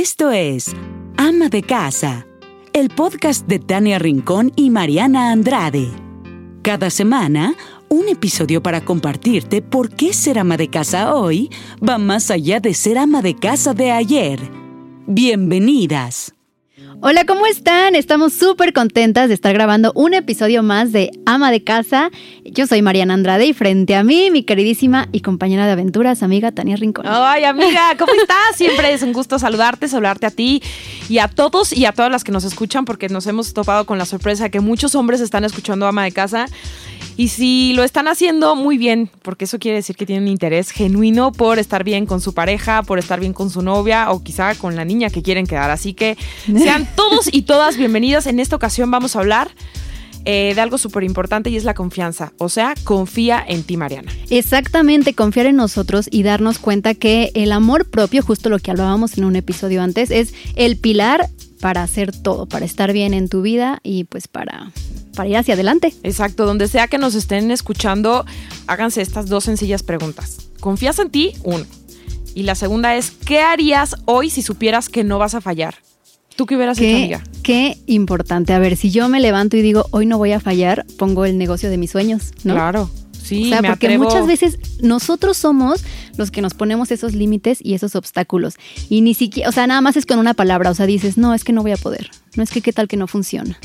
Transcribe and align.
Esto 0.00 0.30
es 0.30 0.76
Ama 1.16 1.48
de 1.48 1.64
Casa, 1.64 2.24
el 2.72 2.88
podcast 2.88 3.48
de 3.48 3.58
Tania 3.58 3.98
Rincón 3.98 4.52
y 4.54 4.70
Mariana 4.70 5.32
Andrade. 5.32 5.88
Cada 6.62 6.88
semana, 6.88 7.56
un 7.88 8.08
episodio 8.08 8.62
para 8.62 8.84
compartirte 8.84 9.60
por 9.60 9.90
qué 9.90 10.12
ser 10.12 10.38
ama 10.38 10.56
de 10.56 10.70
casa 10.70 11.16
hoy 11.16 11.50
va 11.82 11.98
más 11.98 12.30
allá 12.30 12.60
de 12.60 12.74
ser 12.74 12.96
ama 12.96 13.22
de 13.22 13.34
casa 13.34 13.74
de 13.74 13.90
ayer. 13.90 14.38
Bienvenidas. 15.08 16.37
Hola, 17.00 17.24
¿cómo 17.26 17.46
están? 17.46 17.94
Estamos 17.94 18.32
súper 18.32 18.72
contentas 18.72 19.28
de 19.28 19.34
estar 19.34 19.54
grabando 19.54 19.92
un 19.94 20.14
episodio 20.14 20.64
más 20.64 20.90
de 20.90 21.12
Ama 21.26 21.52
de 21.52 21.62
Casa. 21.62 22.10
Yo 22.44 22.66
soy 22.66 22.82
Mariana 22.82 23.14
Andrade 23.14 23.46
y 23.46 23.52
frente 23.52 23.94
a 23.94 24.02
mí, 24.02 24.32
mi 24.32 24.42
queridísima 24.42 25.08
y 25.12 25.20
compañera 25.20 25.64
de 25.66 25.72
aventuras, 25.72 26.24
amiga 26.24 26.50
Tania 26.50 26.74
Rincón. 26.74 27.04
Ay, 27.08 27.44
amiga, 27.44 27.94
¿cómo 27.96 28.12
estás? 28.20 28.56
Siempre 28.56 28.92
es 28.92 29.02
un 29.04 29.12
gusto 29.12 29.38
saludarte, 29.38 29.86
saludarte 29.86 30.26
a 30.26 30.32
ti 30.32 30.60
y 31.08 31.18
a 31.18 31.28
todos 31.28 31.72
y 31.72 31.86
a 31.86 31.92
todas 31.92 32.10
las 32.10 32.24
que 32.24 32.32
nos 32.32 32.42
escuchan 32.42 32.84
porque 32.84 33.08
nos 33.08 33.28
hemos 33.28 33.54
topado 33.54 33.86
con 33.86 33.96
la 33.96 34.04
sorpresa 34.04 34.48
que 34.48 34.58
muchos 34.58 34.96
hombres 34.96 35.20
están 35.20 35.44
escuchando 35.44 35.86
Ama 35.86 36.02
de 36.02 36.10
Casa 36.10 36.46
y 37.18 37.28
si 37.28 37.72
lo 37.74 37.82
están 37.82 38.06
haciendo 38.06 38.54
muy 38.54 38.78
bien, 38.78 39.10
porque 39.22 39.46
eso 39.46 39.58
quiere 39.58 39.78
decir 39.78 39.96
que 39.96 40.06
tienen 40.06 40.28
interés 40.28 40.70
genuino 40.70 41.32
por 41.32 41.58
estar 41.58 41.82
bien 41.82 42.06
con 42.06 42.20
su 42.20 42.32
pareja, 42.32 42.84
por 42.84 43.00
estar 43.00 43.18
bien 43.18 43.32
con 43.32 43.50
su 43.50 43.60
novia 43.60 44.12
o 44.12 44.22
quizá 44.22 44.54
con 44.54 44.76
la 44.76 44.84
niña 44.84 45.10
que 45.10 45.20
quieren 45.20 45.44
quedar. 45.44 45.72
Así 45.72 45.94
que 45.94 46.16
sean 46.46 46.87
todos 46.94 47.28
y 47.32 47.42
todas 47.42 47.76
bienvenidas. 47.76 48.26
En 48.26 48.40
esta 48.40 48.56
ocasión 48.56 48.90
vamos 48.90 49.16
a 49.16 49.20
hablar 49.20 49.50
eh, 50.24 50.52
de 50.54 50.60
algo 50.60 50.78
súper 50.78 51.04
importante 51.04 51.50
y 51.50 51.56
es 51.56 51.64
la 51.64 51.74
confianza. 51.74 52.32
O 52.38 52.48
sea, 52.48 52.74
confía 52.84 53.44
en 53.46 53.62
ti, 53.62 53.76
Mariana. 53.76 54.12
Exactamente, 54.30 55.14
confiar 55.14 55.46
en 55.46 55.56
nosotros 55.56 56.08
y 56.10 56.22
darnos 56.22 56.58
cuenta 56.58 56.94
que 56.94 57.30
el 57.34 57.52
amor 57.52 57.88
propio, 57.88 58.22
justo 58.22 58.48
lo 58.48 58.58
que 58.58 58.70
hablábamos 58.70 59.16
en 59.18 59.24
un 59.24 59.36
episodio 59.36 59.82
antes, 59.82 60.10
es 60.10 60.34
el 60.56 60.76
pilar 60.76 61.28
para 61.60 61.82
hacer 61.82 62.12
todo, 62.12 62.46
para 62.46 62.64
estar 62.64 62.92
bien 62.92 63.14
en 63.14 63.28
tu 63.28 63.42
vida 63.42 63.80
y 63.82 64.04
pues 64.04 64.28
para 64.28 64.70
para 65.18 65.28
ir 65.28 65.36
hacia 65.36 65.54
adelante. 65.54 65.92
Exacto, 66.04 66.46
donde 66.46 66.68
sea 66.68 66.86
que 66.86 66.96
nos 66.96 67.16
estén 67.16 67.50
escuchando, 67.50 68.24
háganse 68.68 69.02
estas 69.02 69.26
dos 69.26 69.44
sencillas 69.44 69.82
preguntas. 69.82 70.48
¿Confías 70.60 71.00
en 71.00 71.10
ti? 71.10 71.32
Uno. 71.42 71.66
Y 72.36 72.44
la 72.44 72.54
segunda 72.54 72.94
es, 72.94 73.10
¿qué 73.10 73.40
harías 73.40 73.96
hoy 74.04 74.30
si 74.30 74.42
supieras 74.42 74.88
que 74.88 75.02
no 75.02 75.18
vas 75.18 75.34
a 75.34 75.40
fallar? 75.40 75.74
¿Tú 76.38 76.46
qué 76.46 76.54
hubieras 76.54 76.78
hecho, 76.78 76.96
amiga? 76.96 77.20
Qué 77.42 77.78
importante. 77.86 78.52
A 78.52 78.60
ver, 78.60 78.76
si 78.76 78.92
yo 78.92 79.08
me 79.08 79.18
levanto 79.18 79.56
y 79.56 79.60
digo, 79.60 79.86
hoy 79.90 80.06
no 80.06 80.18
voy 80.18 80.30
a 80.30 80.38
fallar, 80.38 80.86
pongo 80.96 81.24
el 81.24 81.36
negocio 81.36 81.68
de 81.68 81.78
mis 81.78 81.90
sueños, 81.90 82.30
¿no? 82.44 82.54
Claro. 82.54 82.88
Sí, 83.20 83.46
o 83.46 83.48
sea, 83.48 83.60
porque 83.60 83.98
muchas 83.98 84.24
veces 84.28 84.56
nosotros 84.80 85.36
somos 85.36 85.82
los 86.16 86.30
que 86.30 86.40
nos 86.40 86.54
ponemos 86.54 86.92
esos 86.92 87.12
límites 87.12 87.58
y 87.60 87.74
esos 87.74 87.96
obstáculos. 87.96 88.54
Y 88.88 89.00
ni 89.00 89.14
siquiera, 89.14 89.48
o 89.48 89.52
sea, 89.52 89.66
nada 89.66 89.80
más 89.80 89.96
es 89.96 90.06
con 90.06 90.20
una 90.20 90.32
palabra. 90.32 90.70
O 90.70 90.74
sea, 90.74 90.86
dices, 90.86 91.18
no, 91.18 91.34
es 91.34 91.42
que 91.42 91.52
no 91.52 91.62
voy 91.62 91.72
a 91.72 91.76
poder. 91.76 92.08
No 92.36 92.44
es 92.44 92.50
que 92.50 92.60
qué 92.60 92.72
tal 92.72 92.86
que 92.86 92.96
no 92.96 93.08
funciona 93.08 93.58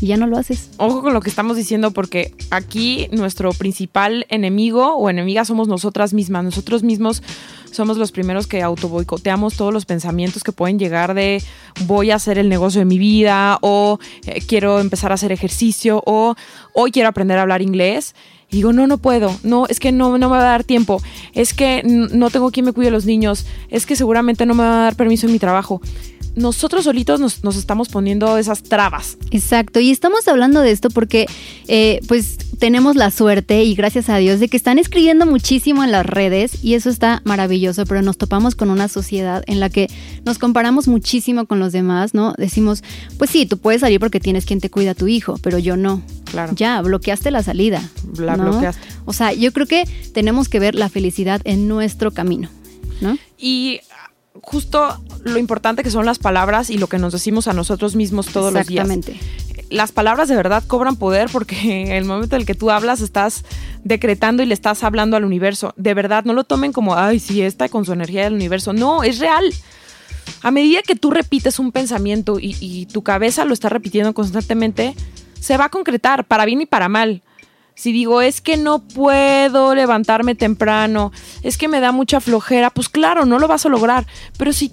y 0.00 0.08
ya 0.08 0.16
no 0.16 0.26
lo 0.26 0.36
haces. 0.36 0.70
Ojo 0.76 1.02
con 1.02 1.14
lo 1.14 1.20
que 1.20 1.30
estamos 1.30 1.56
diciendo 1.56 1.90
porque 1.92 2.34
aquí 2.50 3.08
nuestro 3.12 3.52
principal 3.52 4.26
enemigo 4.28 4.94
o 4.96 5.08
enemiga 5.08 5.44
somos 5.44 5.68
nosotras 5.68 6.14
mismas. 6.14 6.44
Nosotros 6.44 6.82
mismos 6.82 7.22
somos 7.74 7.96
los 7.96 8.12
primeros 8.12 8.46
que 8.46 8.62
autoboicoteamos 8.62 9.56
todos 9.56 9.72
los 9.72 9.84
pensamientos 9.84 10.44
que 10.44 10.52
pueden 10.52 10.78
llegar 10.78 11.14
de 11.14 11.42
voy 11.86 12.10
a 12.10 12.16
hacer 12.16 12.38
el 12.38 12.48
negocio 12.48 12.80
de 12.80 12.84
mi 12.84 12.98
vida 12.98 13.58
o 13.60 13.98
eh, 14.26 14.40
quiero 14.46 14.80
empezar 14.80 15.10
a 15.10 15.14
hacer 15.14 15.32
ejercicio 15.32 16.02
o 16.06 16.34
hoy 16.72 16.92
quiero 16.92 17.08
aprender 17.08 17.38
a 17.38 17.42
hablar 17.42 17.62
inglés. 17.62 18.14
Y 18.50 18.58
digo, 18.58 18.72
no, 18.72 18.86
no 18.86 18.98
puedo, 18.98 19.34
no, 19.42 19.66
es 19.66 19.80
que 19.80 19.90
no, 19.90 20.16
no 20.16 20.28
me 20.28 20.36
va 20.36 20.42
a 20.42 20.50
dar 20.50 20.64
tiempo, 20.64 21.02
es 21.32 21.54
que 21.54 21.82
no 21.84 22.30
tengo 22.30 22.52
quien 22.52 22.66
me 22.66 22.72
cuide 22.72 22.88
a 22.88 22.92
los 22.92 23.04
niños, 23.04 23.46
es 23.68 23.84
que 23.84 23.96
seguramente 23.96 24.46
no 24.46 24.54
me 24.54 24.62
va 24.62 24.80
a 24.80 24.84
dar 24.84 24.96
permiso 24.96 25.26
en 25.26 25.32
mi 25.32 25.40
trabajo 25.40 25.80
nosotros 26.36 26.84
solitos 26.84 27.20
nos, 27.20 27.56
estamos 27.56 27.88
poniendo 27.88 28.36
esas 28.38 28.62
trabas. 28.62 29.16
Exacto, 29.30 29.80
y 29.80 29.90
estamos 29.90 30.26
hablando 30.28 30.60
de 30.60 30.70
esto 30.70 30.90
porque 30.90 31.26
eh, 31.68 32.00
pues 32.08 32.38
tenemos 32.58 32.96
la 32.96 33.10
suerte 33.10 33.64
y 33.64 33.74
gracias 33.74 34.08
a 34.08 34.16
Dios 34.16 34.40
de 34.40 34.48
que 34.48 34.56
están 34.56 34.78
escribiendo 34.78 35.26
muchísimo 35.26 35.84
en 35.84 35.92
las 35.92 36.06
redes 36.06 36.64
y 36.64 36.74
eso 36.74 36.90
está 36.90 37.20
maravilloso, 37.24 37.84
pero 37.86 38.02
nos 38.02 38.18
topamos 38.18 38.54
con 38.54 38.70
una 38.70 38.88
sociedad 38.88 39.44
en 39.46 39.60
la 39.60 39.70
que 39.70 39.88
nos 40.24 40.38
comparamos 40.38 40.88
muchísimo 40.88 41.46
con 41.46 41.60
los 41.60 41.72
demás, 41.72 42.14
¿no? 42.14 42.34
Decimos, 42.38 42.82
pues 43.18 43.30
sí, 43.30 43.46
tú 43.46 43.58
puedes 43.58 43.80
salir 43.80 44.00
porque 44.00 44.20
tienes 44.20 44.46
quien 44.46 44.60
te 44.60 44.70
cuida 44.70 44.92
a 44.92 44.94
tu 44.94 45.08
hijo, 45.08 45.38
pero 45.42 45.58
yo 45.58 45.76
no. 45.76 46.02
Claro. 46.24 46.52
Ya, 46.56 46.80
bloqueaste 46.80 47.30
la 47.30 47.42
salida. 47.42 47.82
La 48.18 48.36
bloqueaste. 48.36 48.80
O 49.04 49.12
sea, 49.12 49.32
yo 49.32 49.52
creo 49.52 49.66
que 49.66 49.84
tenemos 50.12 50.48
que 50.48 50.58
ver 50.58 50.74
la 50.74 50.88
felicidad 50.88 51.40
en 51.44 51.68
nuestro 51.68 52.10
camino, 52.12 52.48
¿no? 53.00 53.18
Y 53.38 53.80
justo 54.42 55.00
lo 55.24 55.38
importante 55.38 55.82
que 55.82 55.90
son 55.90 56.06
las 56.06 56.18
palabras 56.18 56.70
y 56.70 56.78
lo 56.78 56.88
que 56.88 56.98
nos 56.98 57.12
decimos 57.12 57.48
a 57.48 57.52
nosotros 57.52 57.94
mismos 57.96 58.26
todos 58.26 58.52
los 58.52 58.66
días. 58.66 58.86
Exactamente. 58.86 59.20
Las 59.70 59.92
palabras 59.92 60.28
de 60.28 60.36
verdad 60.36 60.62
cobran 60.66 60.96
poder 60.96 61.28
porque 61.32 61.82
en 61.82 61.92
el 61.92 62.04
momento 62.04 62.36
en 62.36 62.42
el 62.42 62.46
que 62.46 62.54
tú 62.54 62.70
hablas 62.70 63.00
estás 63.00 63.44
decretando 63.82 64.42
y 64.42 64.46
le 64.46 64.54
estás 64.54 64.84
hablando 64.84 65.16
al 65.16 65.24
universo. 65.24 65.72
De 65.76 65.94
verdad, 65.94 66.24
no 66.24 66.32
lo 66.32 66.44
tomen 66.44 66.72
como, 66.72 66.96
ay, 66.96 67.18
sí, 67.18 67.42
está 67.42 67.68
con 67.68 67.84
su 67.84 67.92
energía 67.92 68.24
del 68.24 68.34
universo. 68.34 68.72
No, 68.72 69.02
es 69.02 69.18
real. 69.18 69.44
A 70.42 70.50
medida 70.50 70.82
que 70.82 70.96
tú 70.96 71.10
repites 71.10 71.58
un 71.58 71.72
pensamiento 71.72 72.38
y, 72.38 72.56
y 72.60 72.86
tu 72.86 73.02
cabeza 73.02 73.44
lo 73.44 73.54
está 73.54 73.68
repitiendo 73.68 74.14
constantemente, 74.14 74.94
se 75.40 75.56
va 75.56 75.66
a 75.66 75.70
concretar 75.70 76.24
para 76.24 76.44
bien 76.44 76.62
y 76.62 76.66
para 76.66 76.88
mal. 76.88 77.22
Si 77.74 77.92
digo, 77.92 78.20
es 78.20 78.40
que 78.40 78.56
no 78.56 78.80
puedo 78.80 79.74
levantarme 79.74 80.34
temprano, 80.34 81.12
es 81.42 81.58
que 81.58 81.68
me 81.68 81.80
da 81.80 81.92
mucha 81.92 82.20
flojera, 82.20 82.70
pues 82.70 82.88
claro, 82.88 83.26
no 83.26 83.38
lo 83.38 83.48
vas 83.48 83.66
a 83.66 83.68
lograr. 83.68 84.06
Pero 84.38 84.52
si 84.52 84.70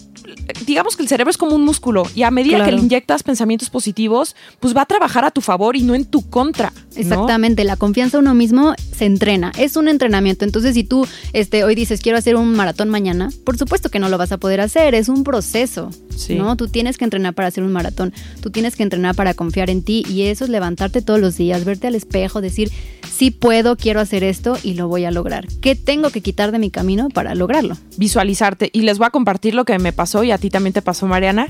digamos 0.65 0.95
que 0.95 1.03
el 1.03 1.09
cerebro 1.09 1.31
es 1.31 1.37
como 1.37 1.55
un 1.55 1.63
músculo 1.63 2.03
y 2.15 2.23
a 2.23 2.31
medida 2.31 2.63
que 2.63 2.71
le 2.71 2.79
inyectas 2.79 3.23
pensamientos 3.23 3.69
positivos, 3.69 4.35
pues 4.59 4.75
va 4.75 4.81
a 4.81 4.85
trabajar 4.85 5.25
a 5.25 5.31
tu 5.31 5.41
favor 5.41 5.75
y 5.75 5.83
no 5.83 5.95
en 5.95 6.05
tu 6.05 6.29
contra. 6.29 6.73
Exactamente, 6.95 7.63
la 7.63 7.75
confianza 7.75 8.17
en 8.17 8.25
uno 8.25 8.33
mismo 8.33 8.73
se 9.01 9.07
entrena, 9.07 9.51
es 9.57 9.77
un 9.77 9.87
entrenamiento. 9.87 10.45
Entonces, 10.45 10.75
si 10.75 10.83
tú 10.83 11.07
este, 11.33 11.63
hoy 11.63 11.73
dices 11.73 12.01
quiero 12.01 12.19
hacer 12.19 12.35
un 12.35 12.53
maratón 12.53 12.89
mañana, 12.89 13.31
por 13.43 13.57
supuesto 13.57 13.89
que 13.89 13.97
no 13.97 14.09
lo 14.09 14.19
vas 14.19 14.31
a 14.31 14.37
poder 14.37 14.61
hacer, 14.61 14.93
es 14.93 15.09
un 15.09 15.23
proceso. 15.23 15.89
¿no? 16.29 16.55
Tú 16.55 16.67
tienes 16.67 16.99
que 16.99 17.03
entrenar 17.05 17.33
para 17.33 17.47
hacer 17.47 17.63
un 17.63 17.71
maratón, 17.71 18.13
tú 18.41 18.51
tienes 18.51 18.75
que 18.75 18.83
entrenar 18.83 19.15
para 19.15 19.33
confiar 19.33 19.71
en 19.71 19.81
ti 19.81 20.05
y 20.07 20.23
eso 20.23 20.43
es 20.43 20.51
levantarte 20.51 21.01
todos 21.01 21.19
los 21.19 21.35
días, 21.35 21.65
verte 21.65 21.87
al 21.87 21.95
espejo, 21.95 22.41
decir, 22.41 22.71
sí 23.11 23.31
puedo, 23.31 23.75
quiero 23.75 23.99
hacer 23.99 24.23
esto 24.23 24.57
y 24.61 24.75
lo 24.75 24.87
voy 24.87 25.05
a 25.05 25.11
lograr. 25.11 25.47
¿Qué 25.61 25.75
tengo 25.75 26.11
que 26.11 26.21
quitar 26.21 26.51
de 26.51 26.59
mi 26.59 26.69
camino 26.69 27.09
para 27.09 27.33
lograrlo? 27.33 27.77
Visualizarte 27.97 28.69
y 28.71 28.81
les 28.81 28.99
voy 28.99 29.07
a 29.07 29.09
compartir 29.09 29.55
lo 29.55 29.65
que 29.65 29.77
me 29.79 29.93
pasó 29.93 30.23
y 30.23 30.31
a 30.31 30.37
ti 30.37 30.49
también 30.49 30.73
te 30.73 30.81
pasó, 30.81 31.07
Mariana. 31.07 31.47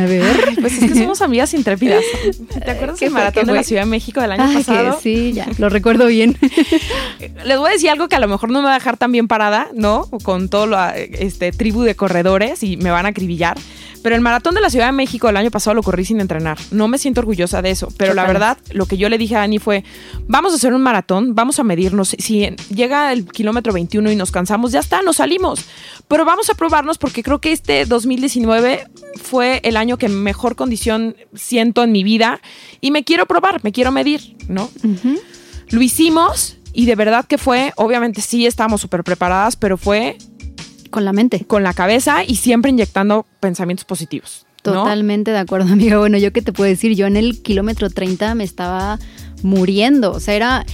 A 0.00 0.04
ver. 0.06 0.24
pues 0.60 0.82
es 0.82 0.92
que 0.92 0.98
somos 0.98 1.20
amigas 1.20 1.52
intrépidas. 1.54 2.02
¿Te 2.64 2.70
acuerdas 2.70 2.98
del 2.98 3.10
maratón 3.10 3.46
de 3.46 3.52
la 3.52 3.62
Ciudad 3.62 3.82
de 3.82 3.90
México 3.90 4.20
del 4.20 4.32
año 4.32 4.54
pasado? 4.54 4.98
sí, 5.02 5.32
ya, 5.32 5.46
lo 5.58 5.68
recuerdo 5.68 6.06
bien. 6.06 6.36
les 7.44 7.58
voy 7.58 7.68
a 7.68 7.72
decir 7.72 7.90
algo 7.90 8.08
que 8.08 8.16
a 8.16 8.20
lo 8.20 8.28
mejor 8.28 8.50
no 8.50 8.60
me 8.60 8.66
va 8.66 8.72
a 8.72 8.78
dejar 8.78 8.96
tan 8.96 9.12
bien 9.12 9.28
parada, 9.28 9.68
¿no? 9.74 10.08
Con 10.22 10.48
todo 10.48 10.66
la 10.66 10.96
este, 10.96 11.52
tribu 11.52 11.82
de 11.82 11.94
corredores 11.94 12.62
y 12.62 12.76
me 12.76 12.90
van 12.90 13.06
a 13.06 13.10
acribillar. 13.10 13.56
Pero 14.02 14.16
el 14.16 14.20
maratón 14.20 14.54
de 14.54 14.60
la 14.60 14.68
Ciudad 14.68 14.84
de 14.86 14.92
México 14.92 15.30
el 15.30 15.36
año 15.38 15.50
pasado 15.50 15.72
lo 15.74 15.82
corrí 15.82 16.04
sin 16.04 16.20
entrenar. 16.20 16.58
No 16.70 16.88
me 16.88 16.98
siento 16.98 17.22
orgullosa 17.22 17.62
de 17.62 17.70
eso. 17.70 17.88
Pero 17.96 18.12
la 18.12 18.26
verdad, 18.26 18.58
lo 18.70 18.84
que 18.84 18.98
yo 18.98 19.08
le 19.08 19.16
dije 19.16 19.34
a 19.34 19.38
Dani 19.38 19.58
fue: 19.58 19.82
vamos 20.28 20.52
a 20.52 20.56
hacer 20.56 20.74
un 20.74 20.82
maratón, 20.82 21.34
vamos 21.34 21.58
a 21.58 21.64
medirnos. 21.64 22.14
Si 22.18 22.50
llega 22.68 23.14
el 23.14 23.24
kilómetro 23.24 23.72
21 23.72 24.12
y 24.12 24.16
nos 24.16 24.30
cansamos, 24.30 24.72
ya 24.72 24.80
está, 24.80 25.00
nos 25.00 25.16
salimos. 25.16 25.64
Pero 26.06 26.26
vamos 26.26 26.50
a 26.50 26.54
probarnos 26.54 26.98
porque 26.98 27.22
creo 27.22 27.40
que 27.40 27.52
este 27.52 27.86
2019 27.86 28.86
fue 29.22 29.62
el 29.64 29.78
año 29.78 29.96
que 29.96 30.10
mejor 30.10 30.54
condición 30.54 31.16
siento 31.34 31.82
en 31.82 31.90
mi 31.90 32.04
vida 32.04 32.42
y 32.82 32.90
me 32.90 33.04
quiero 33.04 33.24
probar, 33.24 33.64
me 33.64 33.72
quiero 33.72 33.90
medir, 33.90 34.36
¿no? 34.48 34.70
Lo 35.70 35.80
hicimos 35.80 36.58
y 36.74 36.86
de 36.86 36.96
verdad 36.96 37.24
que 37.24 37.38
fue, 37.38 37.72
obviamente 37.76 38.20
sí 38.20 38.46
estábamos 38.46 38.80
súper 38.80 39.04
preparadas, 39.04 39.56
pero 39.56 39.78
fue 39.78 40.18
con 40.90 41.04
la 41.04 41.12
mente. 41.12 41.44
Con 41.46 41.62
la 41.62 41.72
cabeza 41.72 42.24
y 42.24 42.36
siempre 42.36 42.70
inyectando 42.70 43.26
pensamientos 43.40 43.84
positivos. 43.84 44.46
Totalmente 44.62 45.30
de 45.30 45.38
acuerdo, 45.38 45.72
amiga. 45.72 45.98
Bueno, 45.98 46.16
yo 46.18 46.32
qué 46.32 46.40
te 46.40 46.52
puedo 46.52 46.68
decir, 46.68 46.94
yo 46.94 47.06
en 47.06 47.16
el 47.16 47.42
kilómetro 47.42 47.90
30 47.90 48.34
me 48.34 48.44
estaba 48.44 48.98
muriendo. 49.42 50.12
O 50.12 50.20
sea, 50.20 50.34
era. 50.34 50.66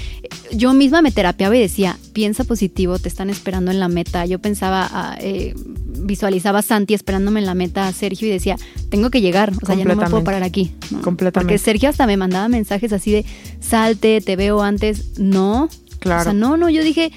Yo 0.52 0.72
misma 0.72 1.02
me 1.02 1.10
terapiaba 1.10 1.56
y 1.56 1.60
decía, 1.60 1.98
piensa 2.12 2.44
positivo, 2.44 2.98
te 2.98 3.08
están 3.08 3.30
esperando 3.30 3.70
en 3.70 3.80
la 3.80 3.88
meta. 3.88 4.26
Yo 4.26 4.38
pensaba, 4.38 4.88
ah, 4.92 5.16
eh, 5.20 5.54
visualizaba 5.56 6.60
a 6.60 6.62
Santi 6.62 6.94
esperándome 6.94 7.40
en 7.40 7.46
la 7.46 7.54
meta 7.54 7.88
a 7.88 7.92
Sergio 7.92 8.28
y 8.28 8.30
decía, 8.30 8.56
tengo 8.90 9.10
que 9.10 9.20
llegar. 9.20 9.52
O 9.60 9.66
sea, 9.66 9.74
ya 9.74 9.84
no 9.84 9.96
me 9.96 10.06
puedo 10.08 10.22
parar 10.22 10.44
aquí. 10.44 10.72
Completamente. 11.02 11.32
Porque 11.32 11.58
Sergio 11.58 11.88
hasta 11.88 12.06
me 12.06 12.16
mandaba 12.16 12.48
mensajes 12.48 12.92
así 12.92 13.10
de, 13.10 13.24
salte, 13.58 14.20
te 14.20 14.36
veo 14.36 14.62
antes. 14.62 15.18
No. 15.18 15.68
Claro. 16.00 16.20
O 16.20 16.24
sea, 16.24 16.32
no, 16.32 16.56
no, 16.56 16.68
yo 16.68 16.82
dije, 16.82 17.12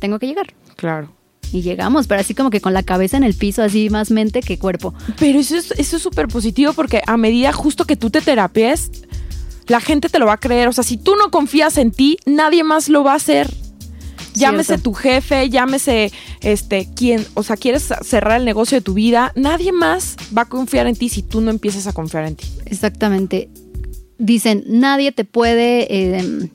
tengo 0.00 0.18
que 0.18 0.28
llegar. 0.28 0.54
Claro 0.76 1.16
y 1.52 1.62
llegamos, 1.62 2.06
pero 2.06 2.20
así 2.20 2.34
como 2.34 2.50
que 2.50 2.60
con 2.60 2.74
la 2.74 2.82
cabeza 2.82 3.16
en 3.16 3.24
el 3.24 3.34
piso, 3.34 3.62
así 3.62 3.90
más 3.90 4.10
mente 4.10 4.40
que 4.40 4.58
cuerpo. 4.58 4.94
Pero 5.18 5.38
eso 5.38 5.56
es 5.56 5.72
eso 5.72 5.96
es 5.96 6.02
súper 6.02 6.28
positivo 6.28 6.72
porque 6.72 7.02
a 7.06 7.16
medida 7.16 7.52
justo 7.52 7.84
que 7.84 7.96
tú 7.96 8.10
te 8.10 8.20
terapies, 8.20 8.90
la 9.66 9.80
gente 9.80 10.08
te 10.08 10.18
lo 10.18 10.26
va 10.26 10.34
a 10.34 10.40
creer. 10.40 10.68
O 10.68 10.72
sea, 10.72 10.84
si 10.84 10.96
tú 10.96 11.14
no 11.16 11.30
confías 11.30 11.78
en 11.78 11.90
ti, 11.90 12.18
nadie 12.26 12.64
más 12.64 12.88
lo 12.88 13.04
va 13.04 13.12
a 13.12 13.16
hacer. 13.16 13.48
Llámese 14.34 14.76
tu 14.76 14.92
jefe, 14.92 15.48
llámese 15.48 16.12
este 16.42 16.88
quién, 16.94 17.24
o 17.32 17.42
sea, 17.42 17.56
quieres 17.56 17.88
cerrar 18.02 18.38
el 18.38 18.44
negocio 18.44 18.76
de 18.76 18.82
tu 18.82 18.92
vida, 18.92 19.32
nadie 19.34 19.72
más 19.72 20.16
va 20.36 20.42
a 20.42 20.44
confiar 20.44 20.86
en 20.86 20.94
ti 20.94 21.08
si 21.08 21.22
tú 21.22 21.40
no 21.40 21.50
empiezas 21.50 21.86
a 21.86 21.94
confiar 21.94 22.26
en 22.26 22.36
ti. 22.36 22.44
Exactamente. 22.66 23.48
Dicen, 24.18 24.62
nadie 24.66 25.10
te 25.12 25.24
puede 25.24 25.86
eh, 25.88 26.50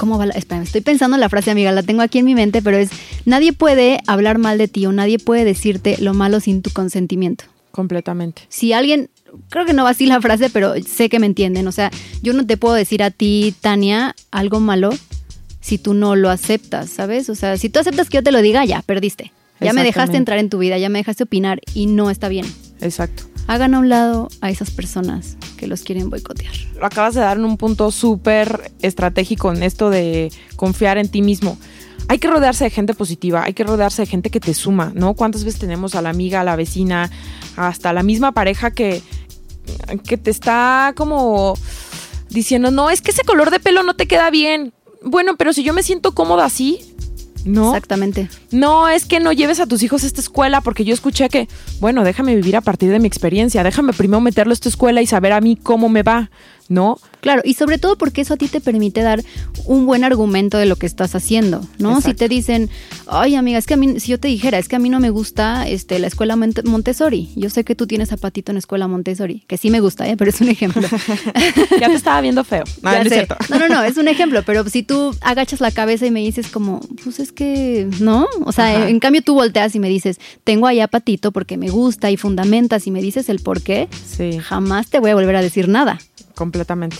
¿Cómo 0.00 0.16
va 0.16 0.24
la? 0.24 0.32
Espera, 0.32 0.62
estoy 0.62 0.80
pensando 0.80 1.18
en 1.18 1.20
la 1.20 1.28
frase, 1.28 1.50
amiga, 1.50 1.72
la 1.72 1.82
tengo 1.82 2.00
aquí 2.00 2.20
en 2.20 2.24
mi 2.24 2.34
mente, 2.34 2.62
pero 2.62 2.78
es, 2.78 2.88
nadie 3.26 3.52
puede 3.52 4.00
hablar 4.06 4.38
mal 4.38 4.56
de 4.56 4.66
ti 4.66 4.86
o 4.86 4.92
nadie 4.92 5.18
puede 5.18 5.44
decirte 5.44 5.98
lo 6.00 6.14
malo 6.14 6.40
sin 6.40 6.62
tu 6.62 6.70
consentimiento. 6.70 7.44
Completamente. 7.70 8.40
Si 8.48 8.72
alguien, 8.72 9.10
creo 9.50 9.66
que 9.66 9.74
no 9.74 9.84
va 9.84 9.90
así 9.90 10.06
la 10.06 10.22
frase, 10.22 10.48
pero 10.48 10.72
sé 10.82 11.10
que 11.10 11.18
me 11.18 11.26
entienden. 11.26 11.66
O 11.66 11.72
sea, 11.72 11.90
yo 12.22 12.32
no 12.32 12.46
te 12.46 12.56
puedo 12.56 12.74
decir 12.76 13.02
a 13.02 13.10
ti, 13.10 13.54
Tania, 13.60 14.16
algo 14.30 14.58
malo 14.58 14.88
si 15.60 15.76
tú 15.76 15.92
no 15.92 16.16
lo 16.16 16.30
aceptas, 16.30 16.88
¿sabes? 16.88 17.28
O 17.28 17.34
sea, 17.34 17.58
si 17.58 17.68
tú 17.68 17.78
aceptas 17.78 18.08
que 18.08 18.16
yo 18.16 18.22
te 18.22 18.32
lo 18.32 18.40
diga, 18.40 18.64
ya, 18.64 18.80
perdiste. 18.80 19.32
Ya 19.60 19.74
me 19.74 19.84
dejaste 19.84 20.16
entrar 20.16 20.38
en 20.38 20.48
tu 20.48 20.56
vida, 20.60 20.78
ya 20.78 20.88
me 20.88 21.00
dejaste 21.00 21.24
opinar 21.24 21.60
y 21.74 21.84
no 21.84 22.08
está 22.08 22.30
bien. 22.30 22.46
Exacto 22.80 23.29
hagan 23.50 23.74
a 23.74 23.80
un 23.80 23.88
lado 23.88 24.28
a 24.42 24.48
esas 24.48 24.70
personas 24.70 25.36
que 25.56 25.66
los 25.66 25.82
quieren 25.82 26.08
boicotear. 26.08 26.54
Acabas 26.80 27.14
de 27.14 27.20
dar 27.20 27.36
un 27.40 27.56
punto 27.56 27.90
súper 27.90 28.70
estratégico 28.80 29.52
en 29.52 29.64
esto 29.64 29.90
de 29.90 30.30
confiar 30.54 30.98
en 30.98 31.08
ti 31.08 31.20
mismo. 31.20 31.58
Hay 32.06 32.20
que 32.20 32.28
rodearse 32.28 32.62
de 32.62 32.70
gente 32.70 32.94
positiva, 32.94 33.42
hay 33.42 33.52
que 33.52 33.64
rodearse 33.64 34.02
de 34.02 34.06
gente 34.06 34.30
que 34.30 34.38
te 34.38 34.54
suma, 34.54 34.92
¿no? 34.94 35.14
¿Cuántas 35.14 35.42
veces 35.42 35.58
tenemos 35.58 35.96
a 35.96 36.02
la 36.02 36.10
amiga, 36.10 36.42
a 36.42 36.44
la 36.44 36.54
vecina, 36.54 37.10
hasta 37.56 37.92
la 37.92 38.04
misma 38.04 38.30
pareja 38.30 38.70
que, 38.70 39.02
que 40.06 40.16
te 40.16 40.30
está 40.30 40.92
como 40.96 41.54
diciendo, 42.28 42.70
no, 42.70 42.88
es 42.88 43.02
que 43.02 43.10
ese 43.10 43.24
color 43.24 43.50
de 43.50 43.58
pelo 43.58 43.82
no 43.82 43.94
te 43.94 44.06
queda 44.06 44.30
bien. 44.30 44.72
Bueno, 45.02 45.36
pero 45.36 45.52
si 45.52 45.64
yo 45.64 45.74
me 45.74 45.82
siento 45.82 46.14
cómoda 46.14 46.44
así, 46.44 46.94
¿no? 47.44 47.68
Exactamente. 47.68 48.28
No, 48.50 48.88
es 48.88 49.04
que 49.04 49.20
no 49.20 49.32
lleves 49.32 49.60
a 49.60 49.66
tus 49.66 49.82
hijos 49.82 50.04
a 50.04 50.06
esta 50.06 50.20
escuela 50.20 50.60
porque 50.60 50.84
yo 50.84 50.94
escuché 50.94 51.28
que, 51.28 51.48
bueno, 51.80 52.04
déjame 52.04 52.36
vivir 52.36 52.56
a 52.56 52.60
partir 52.60 52.90
de 52.90 52.98
mi 52.98 53.06
experiencia, 53.06 53.62
déjame 53.62 53.92
primero 53.92 54.20
meterlo 54.20 54.52
a 54.52 54.54
esta 54.54 54.68
escuela 54.68 55.02
y 55.02 55.06
saber 55.06 55.32
a 55.32 55.40
mí 55.40 55.56
cómo 55.56 55.88
me 55.88 56.02
va, 56.02 56.30
¿no? 56.70 56.98
Claro, 57.20 57.42
y 57.44 57.54
sobre 57.54 57.76
todo 57.76 57.98
porque 57.98 58.22
eso 58.22 58.34
a 58.34 58.36
ti 58.38 58.48
te 58.48 58.60
permite 58.60 59.02
dar 59.02 59.22
un 59.66 59.84
buen 59.84 60.04
argumento 60.04 60.56
de 60.56 60.64
lo 60.64 60.76
que 60.76 60.86
estás 60.86 61.14
haciendo, 61.14 61.66
¿no? 61.78 62.00
Si 62.00 62.14
te 62.14 62.28
dicen, 62.28 62.70
ay 63.06 63.34
amiga, 63.34 63.58
es 63.58 63.66
que 63.66 63.74
a 63.74 63.76
mí, 63.76 64.00
si 64.00 64.12
yo 64.12 64.18
te 64.18 64.28
dijera, 64.28 64.56
es 64.56 64.68
que 64.68 64.76
a 64.76 64.78
mí 64.78 64.88
no 64.88 65.00
me 65.00 65.10
gusta 65.10 65.68
este, 65.68 65.98
la 65.98 66.06
escuela 66.06 66.36
Montessori, 66.36 67.28
yo 67.36 67.50
sé 67.50 67.64
que 67.64 67.74
tú 67.74 67.86
tienes 67.86 68.08
zapatito 68.08 68.52
en 68.52 68.58
escuela 68.58 68.88
Montessori, 68.88 69.44
que 69.48 69.58
sí 69.58 69.70
me 69.70 69.80
gusta, 69.80 70.08
¿eh? 70.08 70.16
pero 70.16 70.30
es 70.30 70.40
un 70.40 70.48
ejemplo. 70.48 70.82
ya 71.80 71.88
te 71.88 71.94
estaba 71.94 72.20
viendo 72.20 72.44
feo. 72.44 72.64
No, 73.50 73.58
no, 73.58 73.68
no, 73.68 73.68
no, 73.68 73.82
es 73.82 73.96
un 73.96 74.08
ejemplo, 74.08 74.42
pero 74.44 74.66
si 74.68 74.82
tú 74.82 75.14
agachas 75.20 75.60
la 75.60 75.70
cabeza 75.70 76.06
y 76.06 76.10
me 76.10 76.20
dices 76.20 76.48
como, 76.48 76.80
pues 77.02 77.18
es 77.18 77.32
que, 77.32 77.88
¿no? 78.00 78.26
O 78.44 78.52
sea, 78.52 78.88
en 78.88 79.00
cambio 79.00 79.22
tú 79.22 79.34
volteas 79.34 79.74
y 79.74 79.80
me 79.80 79.88
dices, 79.88 80.18
tengo 80.44 80.66
allá 80.66 80.86
patito 80.86 81.32
porque 81.32 81.56
me 81.56 81.68
gusta 81.68 82.10
y 82.10 82.16
fundamentas 82.16 82.86
y 82.86 82.90
me 82.90 83.02
dices 83.02 83.28
el 83.28 83.40
por 83.40 83.62
qué, 83.62 83.88
sí. 84.06 84.38
jamás 84.38 84.88
te 84.88 85.00
voy 85.00 85.10
a 85.10 85.14
volver 85.14 85.36
a 85.36 85.42
decir 85.42 85.68
nada 85.68 85.98
completamente. 86.40 86.96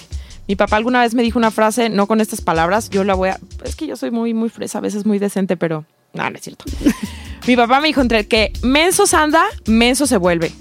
Mi 0.47 0.55
papá 0.55 0.77
alguna 0.77 1.01
vez 1.01 1.15
me 1.15 1.23
dijo 1.23 1.39
una 1.39 1.51
frase, 1.51 1.89
no 1.89 2.07
con 2.07 2.21
estas 2.21 2.43
palabras, 2.43 2.91
yo 2.91 3.05
la 3.05 3.15
voy 3.15 3.31
a... 3.31 3.41
Es 3.65 3.75
que 3.75 3.87
yo 3.87 3.97
soy 3.97 4.11
muy, 4.11 4.35
muy 4.35 4.51
fresa, 4.51 4.79
a 4.79 4.81
veces 4.83 5.07
muy 5.07 5.19
decente, 5.19 5.57
pero... 5.57 5.87
No, 6.13 6.29
no 6.29 6.37
es 6.37 6.43
cierto. 6.43 6.67
Mi 7.47 7.57
papá 7.57 7.81
me 7.81 7.89
dijo 7.89 8.03
entre 8.03 8.27
que 8.27 8.53
mensos 8.63 9.15
anda, 9.15 9.45
menso 9.67 10.07
se 10.07 10.19
vuelve. 10.19 10.53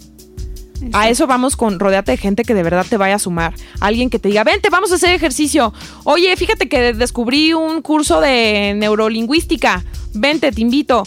A 0.93 1.09
eso 1.09 1.27
vamos 1.27 1.57
con 1.57 1.77
rodeate 1.77 2.13
de 2.13 2.17
gente 2.17 2.43
que 2.45 2.53
de 2.53 2.63
verdad 2.63 2.85
te 2.89 2.95
vaya 2.95 3.15
a 3.15 3.19
sumar. 3.19 3.53
Alguien 3.81 4.09
que 4.09 4.17
te 4.17 4.29
diga, 4.29 4.45
vente, 4.45 4.69
vamos 4.69 4.93
a 4.93 4.95
hacer 4.95 5.09
ejercicio. 5.09 5.73
Oye, 6.05 6.33
fíjate 6.37 6.69
que 6.69 6.93
descubrí 6.93 7.53
un 7.53 7.81
curso 7.81 8.21
de 8.21 8.75
neurolingüística. 8.77 9.83
Vente, 10.13 10.53
te 10.53 10.61
invito. 10.61 11.03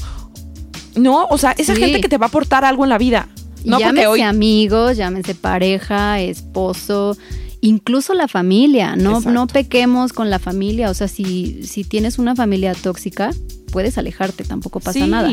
No, 0.94 1.24
o 1.30 1.38
sea, 1.38 1.54
esa 1.56 1.74
gente 1.74 2.02
que 2.02 2.10
te 2.10 2.18
va 2.18 2.26
a 2.26 2.28
aportar 2.28 2.66
algo 2.66 2.84
en 2.84 2.90
la 2.90 2.98
vida. 2.98 3.28
No 3.64 3.78
llámese 3.78 4.06
hoy... 4.08 4.20
amigos, 4.20 4.96
llámese 4.96 5.34
pareja, 5.34 6.20
esposo, 6.20 7.16
incluso 7.62 8.12
la 8.12 8.28
familia, 8.28 8.96
no, 8.96 9.20
no 9.20 9.46
pequemos 9.46 10.12
con 10.12 10.28
la 10.28 10.38
familia, 10.38 10.90
o 10.90 10.94
sea, 10.94 11.08
si, 11.08 11.62
si 11.62 11.84
tienes 11.84 12.18
una 12.18 12.36
familia 12.36 12.74
tóxica, 12.74 13.30
puedes 13.70 13.96
alejarte, 13.96 14.44
tampoco 14.44 14.80
pasa 14.80 15.06
nada. 15.06 15.32